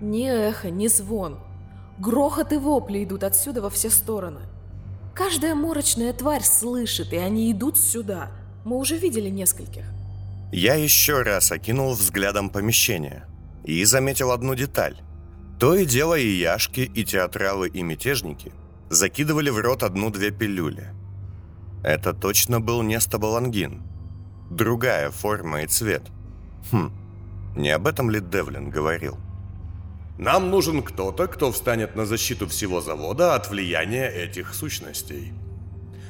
[0.00, 1.40] Ни эхо, ни звон.
[1.98, 4.40] Грохот и вопли идут отсюда во все стороны.
[5.14, 8.30] Каждая морочная тварь слышит, и они идут сюда.
[8.64, 9.84] Мы уже видели нескольких.
[10.52, 13.24] Я еще раз окинул взглядом помещение
[13.64, 15.00] и заметил одну деталь.
[15.58, 18.52] То и дело и яшки, и театралы, и мятежники
[18.88, 20.88] закидывали в рот одну-две пилюли.
[21.84, 23.82] Это точно был не стабалангин.
[24.50, 26.02] Другая форма и цвет.
[26.72, 26.90] Хм,
[27.56, 29.16] не об этом ли Девлин говорил?
[30.20, 35.32] Нам нужен кто-то, кто встанет на защиту всего завода от влияния этих сущностей.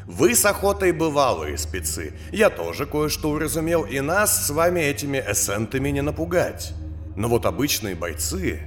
[0.04, 2.14] Вы с охотой бывалые спецы.
[2.32, 6.72] Я тоже кое-что уразумел, и нас с вами этими эссентами не напугать.
[7.14, 8.60] Но вот обычные бойцы...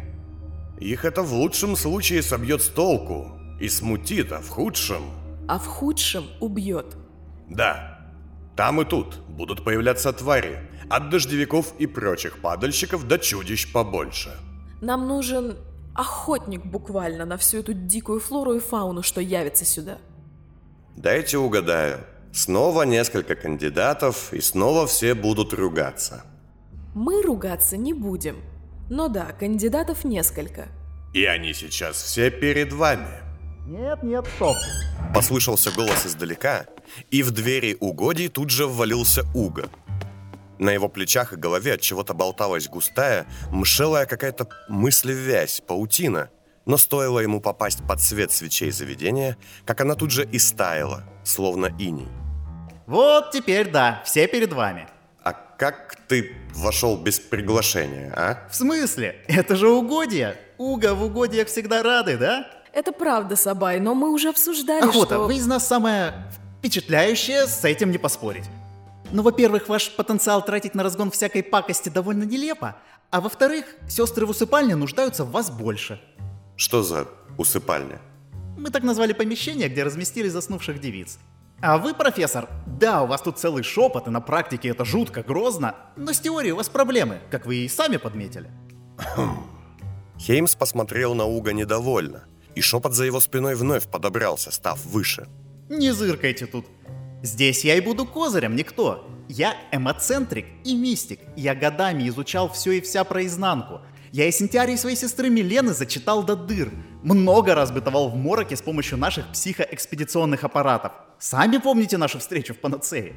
[0.79, 5.03] Их это в лучшем случае собьет с толку и смутит, а в худшем...
[5.49, 6.95] А в худшем убьет.
[7.49, 7.99] Да,
[8.56, 14.32] там и тут будут появляться твари, от дождевиков и прочих падальщиков до чудищ побольше.
[14.84, 15.56] Нам нужен
[15.96, 19.98] охотник буквально на всю эту дикую флору и фауну, что явится сюда.
[20.98, 22.00] Дайте угадаю.
[22.34, 26.26] Снова несколько кандидатов, и снова все будут ругаться.
[26.93, 28.41] Мы ругаться не будем.
[28.89, 30.67] Но да, кандидатов несколько.
[31.13, 33.22] И они сейчас все перед вами.
[33.65, 34.58] Нет, нет, стоп.
[35.15, 36.65] Послышался голос издалека,
[37.10, 39.69] и в двери угодий тут же ввалился Уга.
[40.60, 46.30] На его плечах и голове от чего-то болталась густая, мшелая какая-то мыслевязь, паутина.
[46.66, 52.08] Но стоило ему попасть под свет свечей заведения, как она тут же истаяла, словно иней.
[52.86, 54.88] Вот теперь да, все перед вами.
[55.24, 58.48] А как ты вошел без приглашения, а?
[58.50, 59.24] В смысле?
[59.28, 60.38] Это же угодья.
[60.58, 62.48] Уга в угодьях всегда рады, да?
[62.74, 65.26] Это правда, Сабай, но мы уже обсуждали, Охота, что...
[65.26, 68.46] вы из нас самая впечатляющая, с этим не поспорить.
[69.13, 72.78] Ну, во-первых, ваш потенциал тратить на разгон всякой пакости довольно нелепо,
[73.12, 76.02] а во-вторых, сестры в усыпальне нуждаются в вас больше.
[76.56, 78.02] Что за усыпальня?
[78.58, 81.19] Мы так назвали помещение, где разместили заснувших девиц.
[81.62, 85.76] А вы, профессор, да, у вас тут целый шепот, и на практике это жутко, грозно,
[85.95, 88.49] но с теорией у вас проблемы, как вы и сами подметили.
[90.17, 92.23] Хеймс посмотрел на Уга недовольно,
[92.56, 95.28] и шепот за его спиной вновь подобрался, став выше.
[95.69, 96.65] Не зыркайте тут.
[97.23, 99.07] Здесь я и буду козырем, никто.
[99.29, 101.21] Я эмоцентрик и мистик.
[101.38, 103.79] Я годами изучал все и вся про изнанку.
[104.12, 106.69] Я эссентиарий своей сестры Милены зачитал до дыр.
[107.01, 110.91] Много раз бытовал в мороке с помощью наших психоэкспедиционных аппаратов.
[111.17, 113.13] Сами помните нашу встречу в Панацее?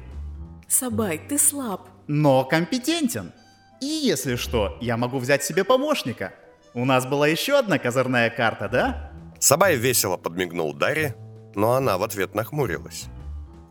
[0.69, 1.89] Сабай, ты слаб.
[2.07, 3.33] Но компетентен.
[3.81, 6.33] И если что, я могу взять себе помощника.
[6.73, 9.11] У нас была еще одна козырная карта, да?
[9.39, 11.13] Сабай весело подмигнул Даре,
[11.55, 13.07] но она в ответ нахмурилась.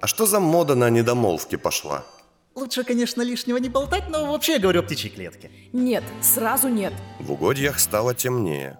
[0.00, 2.04] А что за мода на недомолвки пошла?
[2.54, 5.50] Лучше, конечно, лишнего не болтать, но вообще я говорю о птичьей клетке.
[5.72, 6.92] Нет, сразу нет.
[7.20, 8.78] В угодьях стало темнее,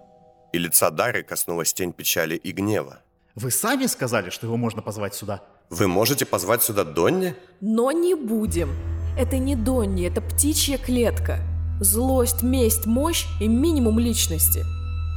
[0.53, 3.01] и лица Дары коснулась тень печали и гнева.
[3.35, 5.43] Вы сами сказали, что его можно позвать сюда.
[5.69, 7.35] Вы можете позвать сюда Донни?
[7.61, 8.71] Но не будем.
[9.19, 11.41] Это не Донни, это птичья клетка.
[11.81, 14.65] Злость, месть, мощь и минимум личности.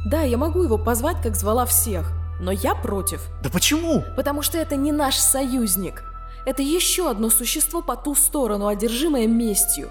[0.06, 2.12] Да, я могу его позвать, как звала всех.
[2.40, 3.28] Но я против.
[3.42, 4.02] Да почему?
[4.16, 6.02] Потому что это не наш союзник.
[6.46, 9.90] Это еще одно существо по ту сторону, одержимое местью.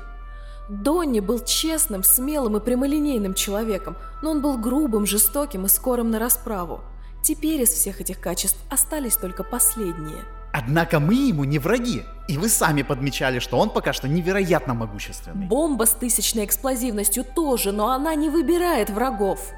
[0.67, 6.19] Донни был честным, смелым и прямолинейным человеком, но он был грубым, жестоким и скорым на
[6.19, 6.81] расправу.
[7.23, 10.25] Теперь из всех этих качеств остались только последние.
[10.51, 12.03] Однако мы ему не враги.
[12.27, 15.47] И вы сами подмечали, что он пока что невероятно могущественный.
[15.47, 19.51] Бомба с тысячной эксплозивностью тоже, но она не выбирает врагов.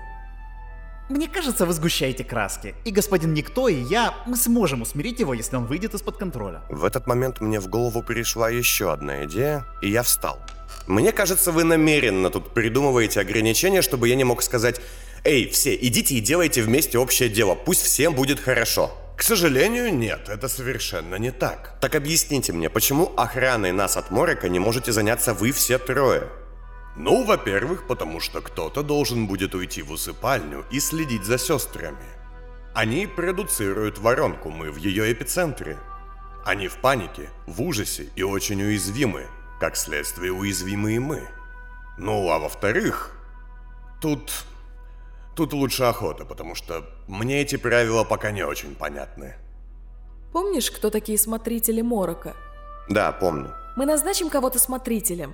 [1.11, 2.73] Мне кажется, вы сгущаете краски.
[2.85, 6.61] И господин Никто, и я, мы сможем усмирить его, если он выйдет из-под контроля.
[6.69, 10.39] В этот момент мне в голову пришла еще одна идея, и я встал.
[10.87, 14.79] Мне кажется, вы намеренно тут придумываете ограничения, чтобы я не мог сказать
[15.25, 18.97] «Эй, все, идите и делайте вместе общее дело, пусть всем будет хорошо».
[19.17, 21.75] К сожалению, нет, это совершенно не так.
[21.81, 26.29] Так объясните мне, почему охраной нас от Морека не можете заняться вы все трое?
[26.95, 32.05] Ну, во-первых, потому что кто-то должен будет уйти в усыпальню и следить за сестрами.
[32.73, 35.77] Они продуцируют воронку, мы в ее эпицентре.
[36.45, 39.27] Они в панике, в ужасе и очень уязвимы.
[39.59, 41.27] Как следствие, уязвимы и мы.
[41.97, 43.15] Ну, а во-вторых,
[44.01, 44.45] тут...
[45.35, 49.35] Тут лучше охота, потому что мне эти правила пока не очень понятны.
[50.33, 52.35] Помнишь, кто такие смотрители Морока?
[52.89, 53.53] Да, помню.
[53.77, 55.33] Мы назначим кого-то смотрителем.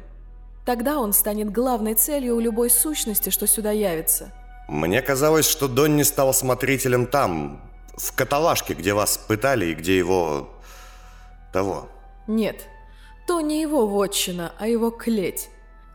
[0.67, 4.33] Тогда он станет главной целью у любой сущности, что сюда явится.
[4.67, 7.61] Мне казалось, что Донни стал смотрителем там,
[7.95, 10.49] в каталажке, где вас пытали и где его...
[11.53, 11.87] того.
[12.27, 12.67] Нет,
[13.27, 15.49] то не его вотчина, а его клеть.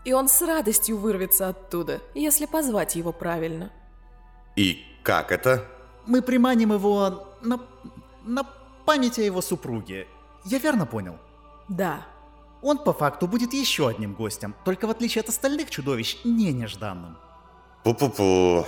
[0.07, 3.71] И он с радостью вырвется оттуда, если позвать его правильно.
[4.57, 5.67] И как это?
[6.07, 7.61] Мы приманим его на,
[8.25, 8.45] на
[8.87, 10.07] память о его супруге.
[10.47, 11.19] Я верно понял?
[11.69, 12.07] Да.
[12.63, 17.19] Он по факту будет еще одним гостем, только в отличие от остальных чудовищ, не нежданным.
[17.85, 18.67] Пу-пу-пу.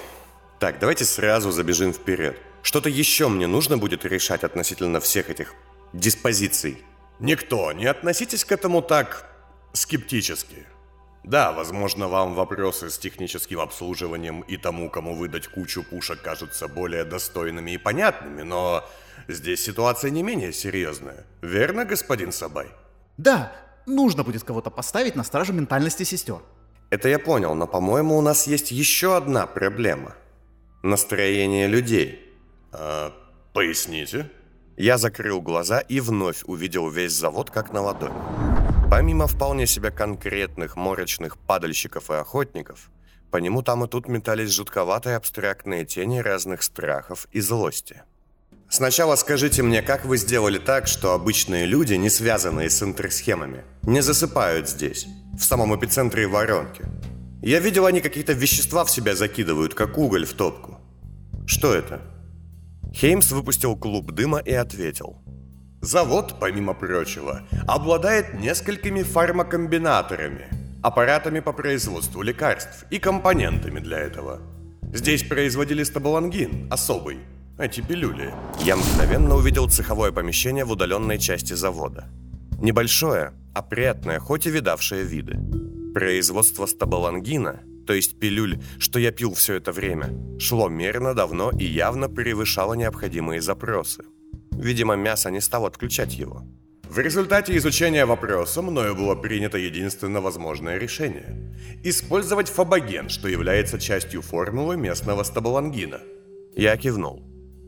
[0.59, 2.37] Так, давайте сразу забежим вперед.
[2.63, 5.55] Что-то еще мне нужно будет решать относительно всех этих
[5.93, 6.83] диспозиций.
[7.21, 9.31] Никто, не относитесь к этому так
[9.73, 10.67] скептически.
[11.23, 17.05] Да, возможно, вам вопросы с техническим обслуживанием и тому, кому выдать кучу пушек, кажутся более
[17.05, 18.85] достойными и понятными, но
[19.29, 21.25] здесь ситуация не менее серьезная.
[21.41, 22.67] Верно, господин Сабай?
[23.17, 23.53] Да,
[23.87, 26.41] нужно будет кого-то поставить на стражу ментальности сестер.
[26.91, 30.15] Это я понял, но, по-моему, у нас есть еще одна проблема.
[30.83, 32.21] Настроение людей.
[32.73, 33.13] А,
[33.53, 34.31] поясните?
[34.77, 38.15] Я закрыл глаза и вновь увидел весь завод как на ладони.
[38.91, 42.91] Помимо вполне себе конкретных морочных падальщиков и охотников,
[43.31, 48.03] по нему там и тут метались жутковатые абстрактные тени разных страхов и злости.
[48.75, 54.01] Сначала скажите мне, как вы сделали так, что обычные люди, не связанные с интерсхемами, не
[54.01, 55.07] засыпают здесь,
[55.39, 56.83] в самом эпицентре воронки?
[57.41, 60.81] Я видел, они какие-то вещества в себя закидывают, как уголь в топку.
[61.47, 62.01] Что это?
[62.93, 65.23] Хеймс выпустил клуб дыма и ответил.
[65.81, 70.49] Завод, помимо прочего, обладает несколькими фармакомбинаторами,
[70.83, 74.41] аппаратами по производству лекарств и компонентами для этого.
[74.93, 77.21] Здесь производили стабалангин, особый,
[77.59, 78.33] эти пилюли.
[78.61, 82.09] Я мгновенно увидел цеховое помещение в удаленной части завода.
[82.61, 85.39] Небольшое, опрятное, хоть и видавшее виды.
[85.93, 91.65] Производство стабалангина то есть пилюль, что я пил все это время, шло мерно, давно и
[91.65, 94.05] явно превышало необходимые запросы.
[94.53, 96.43] Видимо, мясо не стало отключать его.
[96.89, 101.53] В результате изучения вопроса мною было принято единственно возможное решение–
[101.85, 106.01] использовать фабоген, что является частью формулы местного стабалангина.
[106.57, 107.23] Я кивнул.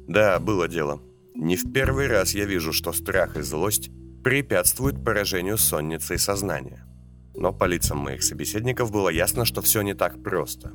[0.09, 1.01] Да, было дело.
[1.35, 3.90] Не в первый раз я вижу, что страх и злость
[4.25, 6.87] препятствуют поражению сонницы и сознания.
[7.35, 10.73] Но по лицам моих собеседников было ясно, что все не так просто.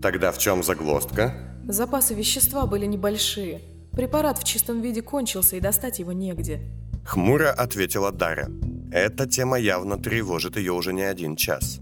[0.00, 1.34] Тогда в чем загвоздка?
[1.66, 3.60] Запасы вещества были небольшие.
[3.92, 6.60] Препарат в чистом виде кончился, и достать его негде.
[7.04, 8.48] Хмуро ответила Дара.
[8.92, 11.80] Эта тема явно тревожит ее уже не один час.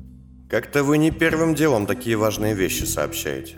[0.48, 3.56] Как-то вы не первым делом такие важные вещи сообщаете.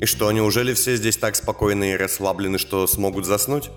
[0.00, 3.70] И что, неужели все здесь так спокойны и расслаблены, что смогут заснуть?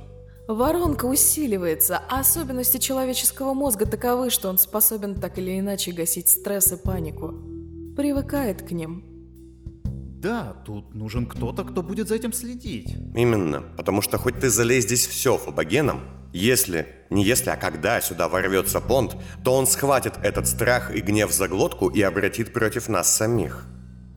[0.47, 6.71] Воронка усиливается, а особенности человеческого мозга таковы, что он способен так или иначе гасить стресс
[6.71, 7.33] и панику.
[7.97, 9.03] Привыкает к ним.
[10.21, 12.95] Да, тут нужен кто-то, кто будет за этим следить.
[13.15, 16.01] Именно, потому что хоть ты залей здесь все фобогеном,
[16.33, 21.31] если, не если, а когда сюда ворвется понт, то он схватит этот страх и гнев
[21.31, 23.65] за глотку и обратит против нас самих.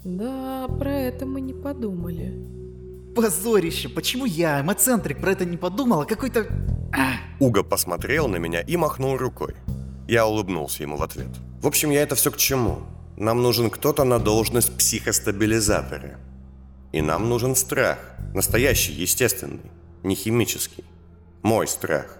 [0.04, 2.46] Да, про это мы не подумали.
[3.14, 6.46] Позорище, почему я, эмоцентрик, про это не подумал, а какой-то...
[7.38, 9.54] Уга посмотрел на меня и махнул рукой.
[10.08, 11.28] Я улыбнулся ему в ответ.
[11.60, 12.80] В общем, я это все к чему?
[13.16, 16.18] Нам нужен кто-то на должность психостабилизатора.
[16.92, 17.98] И нам нужен страх.
[18.34, 19.60] Настоящий, естественный.
[20.02, 20.84] не химический.
[21.42, 22.18] Мой страх.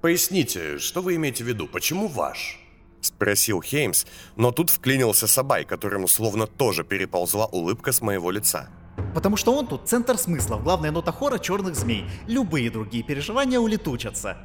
[0.00, 1.66] Поясните, что вы имеете в виду?
[1.66, 2.59] Почему ваш?
[3.00, 4.04] Спросил Хеймс,
[4.36, 8.68] но тут вклинился Сабай, которому словно тоже переползла улыбка с моего лица.
[9.14, 12.04] Потому что он тут центр смыслов, главная нота хора черных змей.
[12.26, 14.36] Любые другие переживания улетучатся.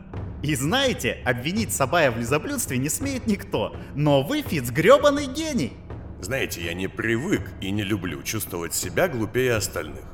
[0.41, 3.76] И знаете, обвинить Сабая в лизоблюдстве не смеет никто.
[3.95, 5.74] Но вы, Фиц, гребаный гений.
[6.22, 10.06] Знаете, я не привык и не люблю чувствовать себя глупее остальных.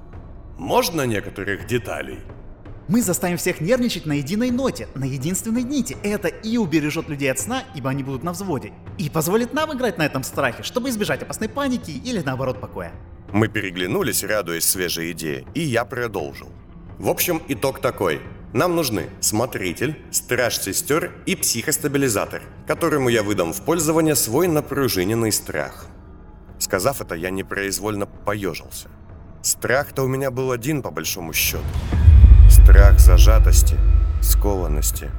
[0.58, 2.20] Можно некоторых деталей?
[2.88, 5.98] Мы заставим всех нервничать на единой ноте, на единственной нити.
[6.04, 8.74] Это и убережет людей от сна, ибо они будут на взводе.
[8.98, 12.92] И позволит нам играть на этом страхе, чтобы избежать опасной паники или наоборот покоя.
[13.32, 16.50] Мы переглянулись, радуясь свежей идее, и я продолжил.
[16.98, 18.22] В общем, итог такой.
[18.54, 25.86] Нам нужны смотритель, страж-сестер и психостабилизатор, которому я выдам в пользование свой напружиненный страх.
[26.60, 28.90] Сказав это, я непроизвольно поежился.
[29.42, 31.64] Страх-то у меня был один по большому счету.
[32.64, 33.78] Страх зажатости,
[34.22, 35.09] скованности,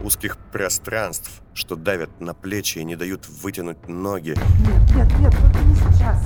[0.00, 4.36] узких пространств, что давят на плечи и не дают вытянуть ноги.
[4.60, 6.24] Нет, нет, нет, только не сейчас.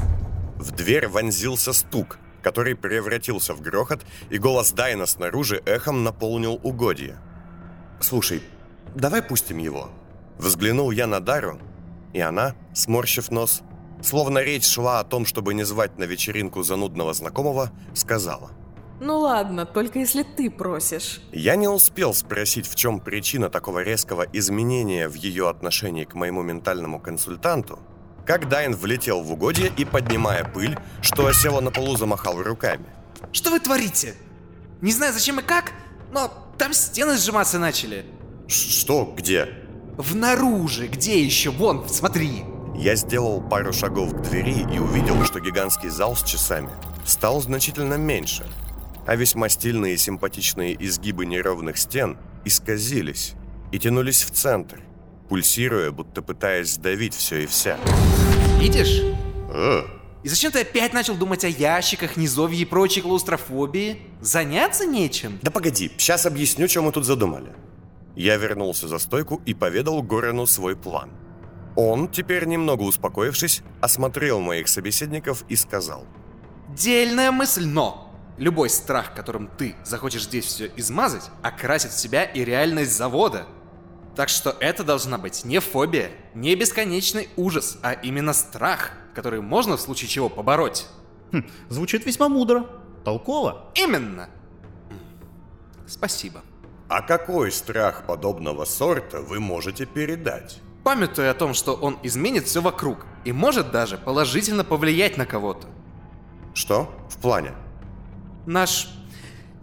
[0.56, 7.16] В дверь вонзился стук, который превратился в грохот, и голос Дайна снаружи эхом наполнил угодье.
[7.98, 8.42] «Слушай,
[8.94, 9.90] давай пустим его».
[10.38, 11.58] Взглянул я на Дару,
[12.12, 13.62] и она, сморщив нос,
[14.02, 18.50] словно речь шла о том, чтобы не звать на вечеринку занудного знакомого, сказала.
[18.98, 21.20] Ну ладно, только если ты просишь.
[21.32, 26.42] Я не успел спросить, в чем причина такого резкого изменения в ее отношении к моему
[26.42, 27.78] ментальному консультанту,
[28.24, 32.86] как Дайн влетел в угодье и, поднимая пыль, что осело на полу, замахал руками.
[33.32, 34.14] Что вы творите?
[34.80, 35.72] Не знаю зачем и как,
[36.10, 38.06] но там стены сжиматься начали.
[38.48, 39.14] Что?
[39.16, 39.48] Где?
[39.96, 41.50] Внаружи, где еще?
[41.50, 42.44] Вон, смотри.
[42.74, 46.70] Я сделал пару шагов к двери и увидел, что гигантский зал с часами
[47.06, 48.46] стал значительно меньше,
[49.06, 53.34] а весьма стильные и симпатичные изгибы неровных стен исказились
[53.72, 54.80] и тянулись в центр,
[55.28, 57.78] пульсируя, будто пытаясь сдавить все и вся.
[58.58, 59.02] Видишь?
[59.50, 59.82] Э,
[60.22, 63.98] И зачем ты опять начал думать о ящиках, низовье и прочей клаустрофобии?
[64.20, 65.38] Заняться нечем?
[65.42, 67.52] Да погоди, сейчас объясню, что мы тут задумали.
[68.16, 71.10] Я вернулся за стойку и поведал Горену свой план.
[71.76, 76.06] Он, теперь немного успокоившись, осмотрел моих собеседников и сказал.
[76.74, 78.05] Дельная мысль, но
[78.38, 83.46] любой страх, которым ты захочешь здесь все измазать, окрасит в себя и реальность завода.
[84.14, 89.76] Так что это должна быть не фобия, не бесконечный ужас, а именно страх, который можно
[89.76, 90.86] в случае чего побороть.
[91.32, 92.66] Хм, звучит весьма мудро.
[93.04, 93.70] Толково.
[93.74, 94.30] Именно.
[95.86, 96.42] Спасибо.
[96.88, 100.60] А какой страх подобного сорта вы можете передать?
[100.84, 105.66] Памятуя о том, что он изменит все вокруг и может даже положительно повлиять на кого-то.
[106.54, 106.90] Что?
[107.10, 107.52] В плане?
[108.46, 108.88] Наш...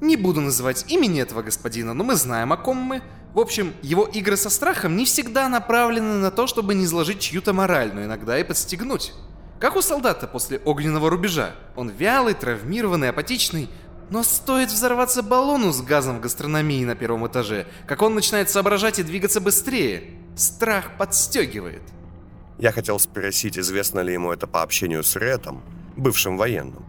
[0.02, 3.02] Не буду называть имени этого господина, но мы знаем, о ком мы.
[3.34, 7.54] В общем, его игры со страхом не всегда направлены на то, чтобы не изложить чью-то
[7.54, 9.14] мораль, но иногда и подстегнуть.
[9.62, 11.56] Как у солдата после огненного рубежа.
[11.78, 13.70] Он вялый, травмированный, апатичный,
[14.10, 19.00] но стоит взорваться баллону с газом в гастрономии на первом этаже, как он начинает соображать
[19.00, 20.20] и двигаться быстрее.
[20.36, 21.84] Страх подстегивает.
[22.60, 25.64] Я хотел спросить, известно ли ему это по общению с Ретом,
[25.96, 26.86] бывшим военным.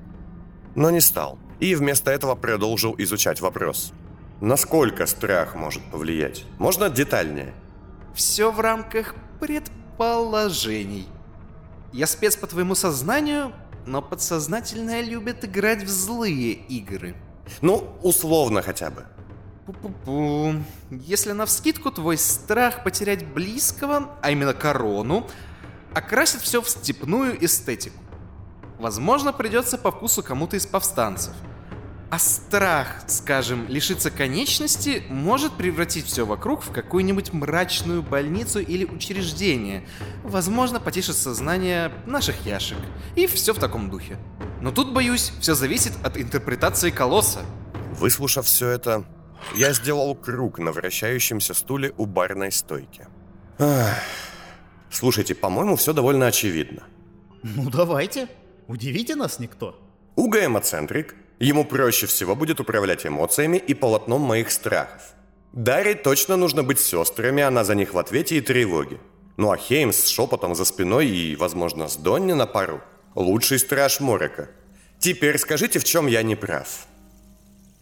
[0.75, 1.39] Но не стал.
[1.65, 3.95] И вместо этого продолжил изучать вопрос.
[4.43, 6.45] Насколько страх может повлиять?
[6.59, 7.55] Можно детальнее?
[8.15, 11.09] Все в рамках предположений.
[11.91, 13.55] Я спец по твоему сознанию,
[13.87, 17.15] но подсознательное любит играть в злые игры.
[17.63, 19.07] Ну, условно хотя бы.
[19.67, 20.63] Пу-пу-пу.
[20.91, 25.27] Если навскидку твой страх потерять близкого, а именно корону,
[25.95, 27.97] окрасит все в степную эстетику.
[28.79, 31.33] Возможно, придется по вкусу кому-то из повстанцев.
[32.15, 39.85] А страх, скажем, лишиться конечности может превратить все вокруг в какую-нибудь мрачную больницу или учреждение.
[40.23, 42.79] Возможно, потешит сознание наших яшек.
[43.17, 44.17] И все в таком духе.
[44.61, 47.41] Но тут, боюсь, все зависит от интерпретации колосса.
[47.99, 49.05] Выслушав все это,
[49.57, 53.09] я сделал круг на вращающемся стуле у барной стойки.
[53.59, 53.99] Ах.
[54.89, 56.85] Слушайте, по-моему, все довольно очевидно.
[57.43, 58.29] Ну давайте.
[58.69, 59.81] Удивите нас никто.
[60.15, 65.03] Уга эмоцентрик, ему проще всего будет управлять эмоциями и полотном моих страхов.
[65.53, 68.99] Даре точно нужно быть сестрами, она за них в ответе и тревоге.
[69.37, 72.81] Ну а Хеймс с шепотом за спиной и, возможно, с Донни на пару.
[73.15, 74.49] Лучший страж Морека.
[74.99, 76.87] Теперь скажите, в чем я не прав.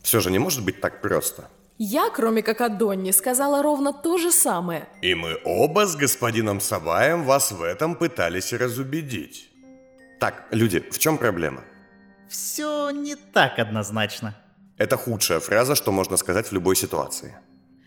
[0.03, 1.49] Все же не может быть так просто.
[1.79, 4.89] Я, кроме как о Донни, сказала ровно то же самое.
[5.01, 9.49] И мы оба с господином Сабаем вас в этом пытались разубедить.
[10.21, 11.65] Так, люди, в чем проблема?
[12.33, 14.35] Все не так однозначно.
[14.79, 17.37] Это худшая фраза, что можно сказать в любой ситуации.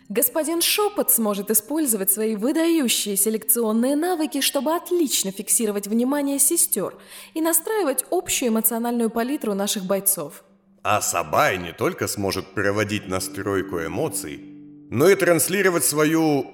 [0.08, 6.94] Господин Шепот сможет использовать свои выдающие селекционные навыки, чтобы отлично фиксировать внимание сестер
[7.34, 10.44] и настраивать общую эмоциональную палитру наших бойцов.
[10.84, 14.38] А Сабай не только сможет проводить настройку эмоций,
[14.92, 16.52] но и транслировать свою...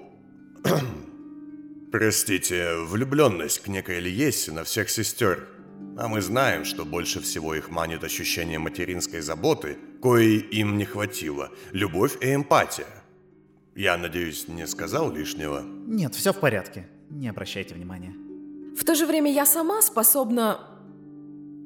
[1.91, 5.45] Простите, влюбленность к некой Лиессе на всех сестер.
[5.97, 11.49] А мы знаем, что больше всего их манит ощущение материнской заботы, коей им не хватило,
[11.71, 12.87] любовь и эмпатия.
[13.75, 15.61] Я надеюсь, не сказал лишнего?
[15.61, 16.87] Нет, все в порядке.
[17.09, 18.13] Не обращайте внимания.
[18.75, 20.59] В то же время я сама способна...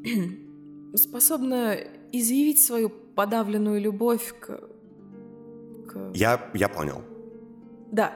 [0.95, 1.77] способна
[2.11, 4.59] изъявить свою подавленную любовь к...
[5.87, 6.11] к...
[6.13, 7.03] Я, я понял.
[7.91, 8.13] Да,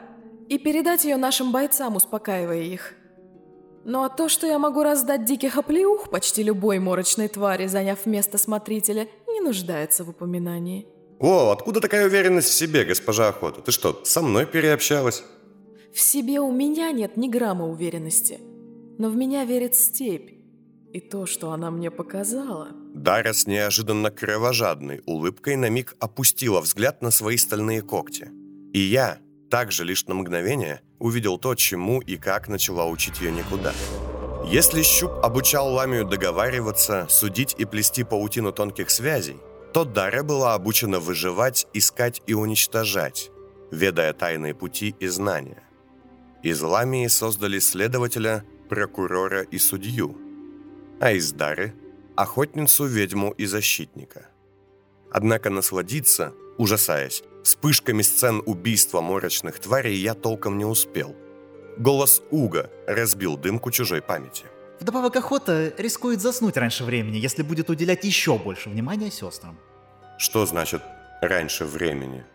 [0.50, 2.96] и передать ее нашим бойцам, успокаивая их.
[3.86, 8.38] Ну а то, что я могу раздать диких оплеух почти любой морочной твари, заняв место
[8.38, 10.88] смотрителя, не нуждается в упоминании.
[11.20, 13.62] О, откуда такая уверенность в себе, госпожа Охота?
[13.62, 15.24] Ты что, со мной переобщалась?
[15.94, 18.40] В себе у меня нет ни грамма уверенности.
[18.98, 20.32] Но в меня верит степь.
[20.94, 22.70] И то, что она мне показала...
[22.94, 28.30] Дара с неожиданно кровожадной улыбкой на миг опустила взгляд на свои стальные когти.
[28.74, 29.20] И я,
[29.50, 33.74] также лишь на мгновение, увидел то, чему и как начала учить ее никуда.
[34.46, 39.38] Если Щуп обучал Ламию договариваться, судить и плести паутину тонких связей,
[39.74, 43.30] то Дара была обучена выживать, искать и уничтожать,
[43.72, 45.64] ведая тайные пути и знания.
[46.42, 50.18] Из Ламии создали следователя, прокурора и судью,
[51.00, 51.74] а из Дары–
[52.16, 54.30] охотницу, ведьму и защитника.
[55.12, 61.16] Однако насладиться, ужасаясь, вспышками сцен убийства морочных тварей я толком не успел.
[61.78, 64.46] Голос Уга разбил дымку чужой памяти.
[64.80, 69.58] Вдобавок охота рискует заснуть раньше времени, если будет уделять еще больше внимания сестрам.
[70.18, 70.82] Что значит
[71.22, 72.26] «раньше времени»?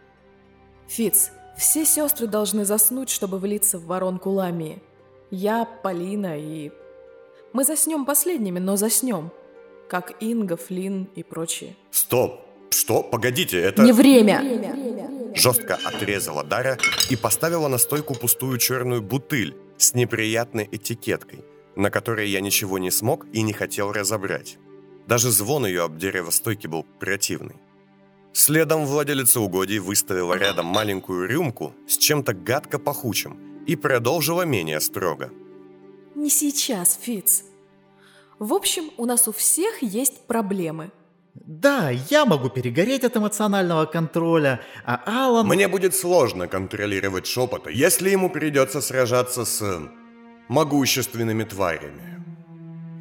[0.88, 4.82] Фиц, все сестры должны заснуть, чтобы влиться в воронку Ламии.
[5.30, 6.70] Я, Полина и...
[7.52, 9.30] Мы заснем последними, но заснем.
[9.88, 11.76] Как Инга, Флин и прочие.
[11.90, 12.43] Стоп!
[12.74, 13.02] Что?
[13.02, 13.82] Погодите, это...
[13.82, 14.42] Не время!
[15.36, 21.44] Жестко отрезала Дара и поставила на стойку пустую черную бутыль с неприятной этикеткой,
[21.76, 24.58] на которой я ничего не смог и не хотел разобрать.
[25.06, 27.56] Даже звон ее об дерево стойки был противный.
[28.32, 35.30] Следом владелица угодий выставила рядом маленькую рюмку с чем-то гадко пахучим и продолжила менее строго.
[36.16, 37.44] Не сейчас, Фиц.
[38.40, 40.90] В общем, у нас у всех есть проблемы.
[41.34, 45.46] Да, я могу перегореть от эмоционального контроля, а Алан...
[45.46, 49.82] Мне будет сложно контролировать шепота, если ему придется сражаться с
[50.48, 52.22] могущественными тварями.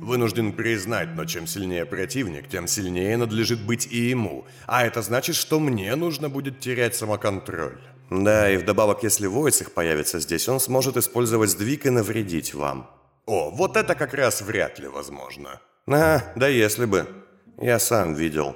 [0.02, 4.46] Вынужден признать, но чем сильнее противник, тем сильнее надлежит быть и ему.
[4.66, 7.80] А это значит, что мне нужно будет терять самоконтроль.
[8.10, 12.90] Да, и вдобавок, если Войцех появится здесь, он сможет использовать сдвиг и навредить вам.
[13.26, 15.62] О, вот это как раз вряд ли возможно.
[15.88, 17.23] А, да если бы.
[17.62, 18.56] Я сам видел.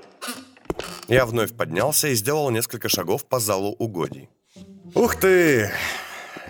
[1.07, 4.29] Я вновь поднялся и сделал несколько шагов по залу угодий.
[4.93, 5.71] Ух ты!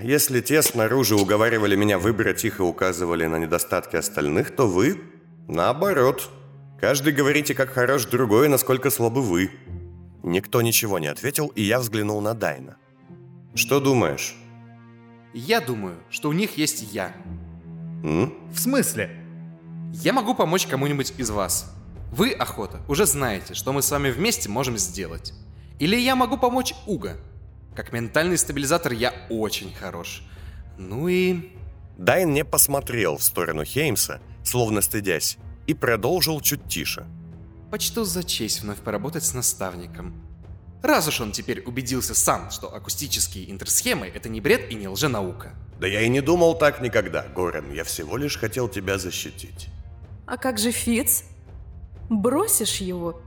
[0.02, 5.02] Если те снаружи уговаривали меня выбрать их и указывали на недостатки остальных, то вы,
[5.48, 6.30] наоборот.
[6.80, 9.52] Каждый говорите, как хорош другой, насколько слабы вы.
[10.24, 12.78] Никто ничего не ответил, и я взглянул на Дайна.
[13.56, 14.36] Что думаешь?
[15.34, 17.14] Я думаю, что у них есть я.
[18.04, 18.34] М?
[18.52, 19.10] В смысле?
[19.94, 21.74] Я могу помочь кому-нибудь из вас.
[22.12, 25.34] Вы, Охота, уже знаете, что мы с вами вместе можем сделать.
[25.80, 27.18] Или я могу помочь Уга.
[27.76, 30.24] Как ментальный стабилизатор я очень хорош.
[30.78, 31.52] Ну и...
[31.98, 37.06] Дайн не посмотрел в сторону Хеймса, словно стыдясь, и продолжил чуть тише.
[37.72, 40.16] Почту за честь вновь поработать с наставником.
[40.82, 45.54] Раз уж он теперь убедился сам, что акустические интерсхемы— это не бред и не лженаука.
[45.80, 47.72] Да я и не думал так никогда, Горен.
[47.74, 49.70] Я всего лишь хотел тебя защитить.
[50.26, 51.24] А как же Фиц?
[52.10, 53.22] Бросишь его?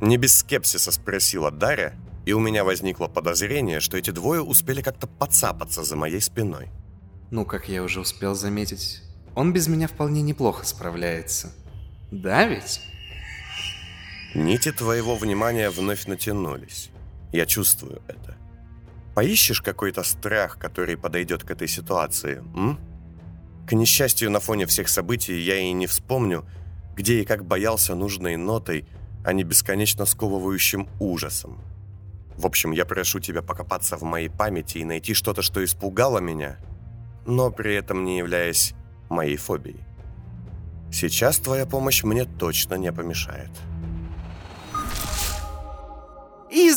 [0.00, 1.94] Не без скепсиса спросила Дарья,
[2.26, 6.70] и у меня возникло подозрение, что эти двое успели как-то подцапаться за моей спиной.
[7.30, 9.02] Ну, как я уже успел заметить,
[9.34, 11.52] он без меня вполне неплохо справляется.
[12.10, 12.80] Да ведь?
[14.34, 16.90] Нити твоего внимания вновь натянулись.
[17.32, 18.36] Я чувствую это.
[19.14, 22.78] Поищешь какой-то страх, который подойдет к этой ситуации, м?
[23.66, 26.44] К несчастью, на фоне всех событий я и не вспомню,
[26.94, 28.86] где и как боялся нужной нотой,
[29.24, 31.60] а не бесконечно сковывающим ужасом.
[32.36, 36.58] В общем, я прошу тебя покопаться в моей памяти и найти что-то, что испугало меня,
[37.26, 38.74] но при этом не являясь
[39.08, 39.80] моей фобией.
[40.92, 43.50] Сейчас твоя помощь мне точно не помешает.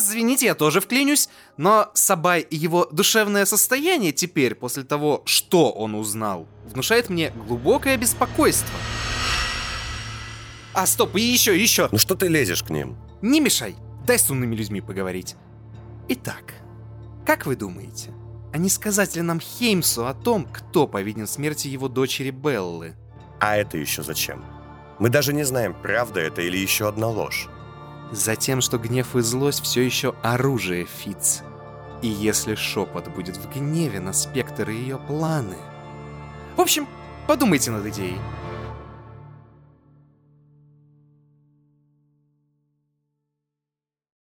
[0.08, 5.94] извините, я тоже вклинюсь, но Сабай и его душевное состояние теперь, после того, что он
[5.94, 8.74] узнал, внушает мне глубокое беспокойство.
[10.74, 11.88] А, стоп, и еще, еще.
[11.90, 12.96] Ну что ты лезешь к ним?
[13.22, 15.36] Не мешай, дай с умными людьми поговорить.
[16.08, 16.54] Итак,
[17.26, 18.10] как вы думаете,
[18.52, 22.94] а не сказать ли нам Хеймсу о том, кто повинен в смерти его дочери Беллы?
[23.40, 24.44] А это еще зачем?
[24.98, 27.48] Мы даже не знаем, правда это или еще одна ложь.
[28.10, 31.42] Затем, что гнев и злость все еще оружие Фиц.
[32.00, 35.56] И если шепот будет в гневе на спектр и ее планы...
[36.56, 36.88] В общем,
[37.26, 38.18] подумайте над идеей.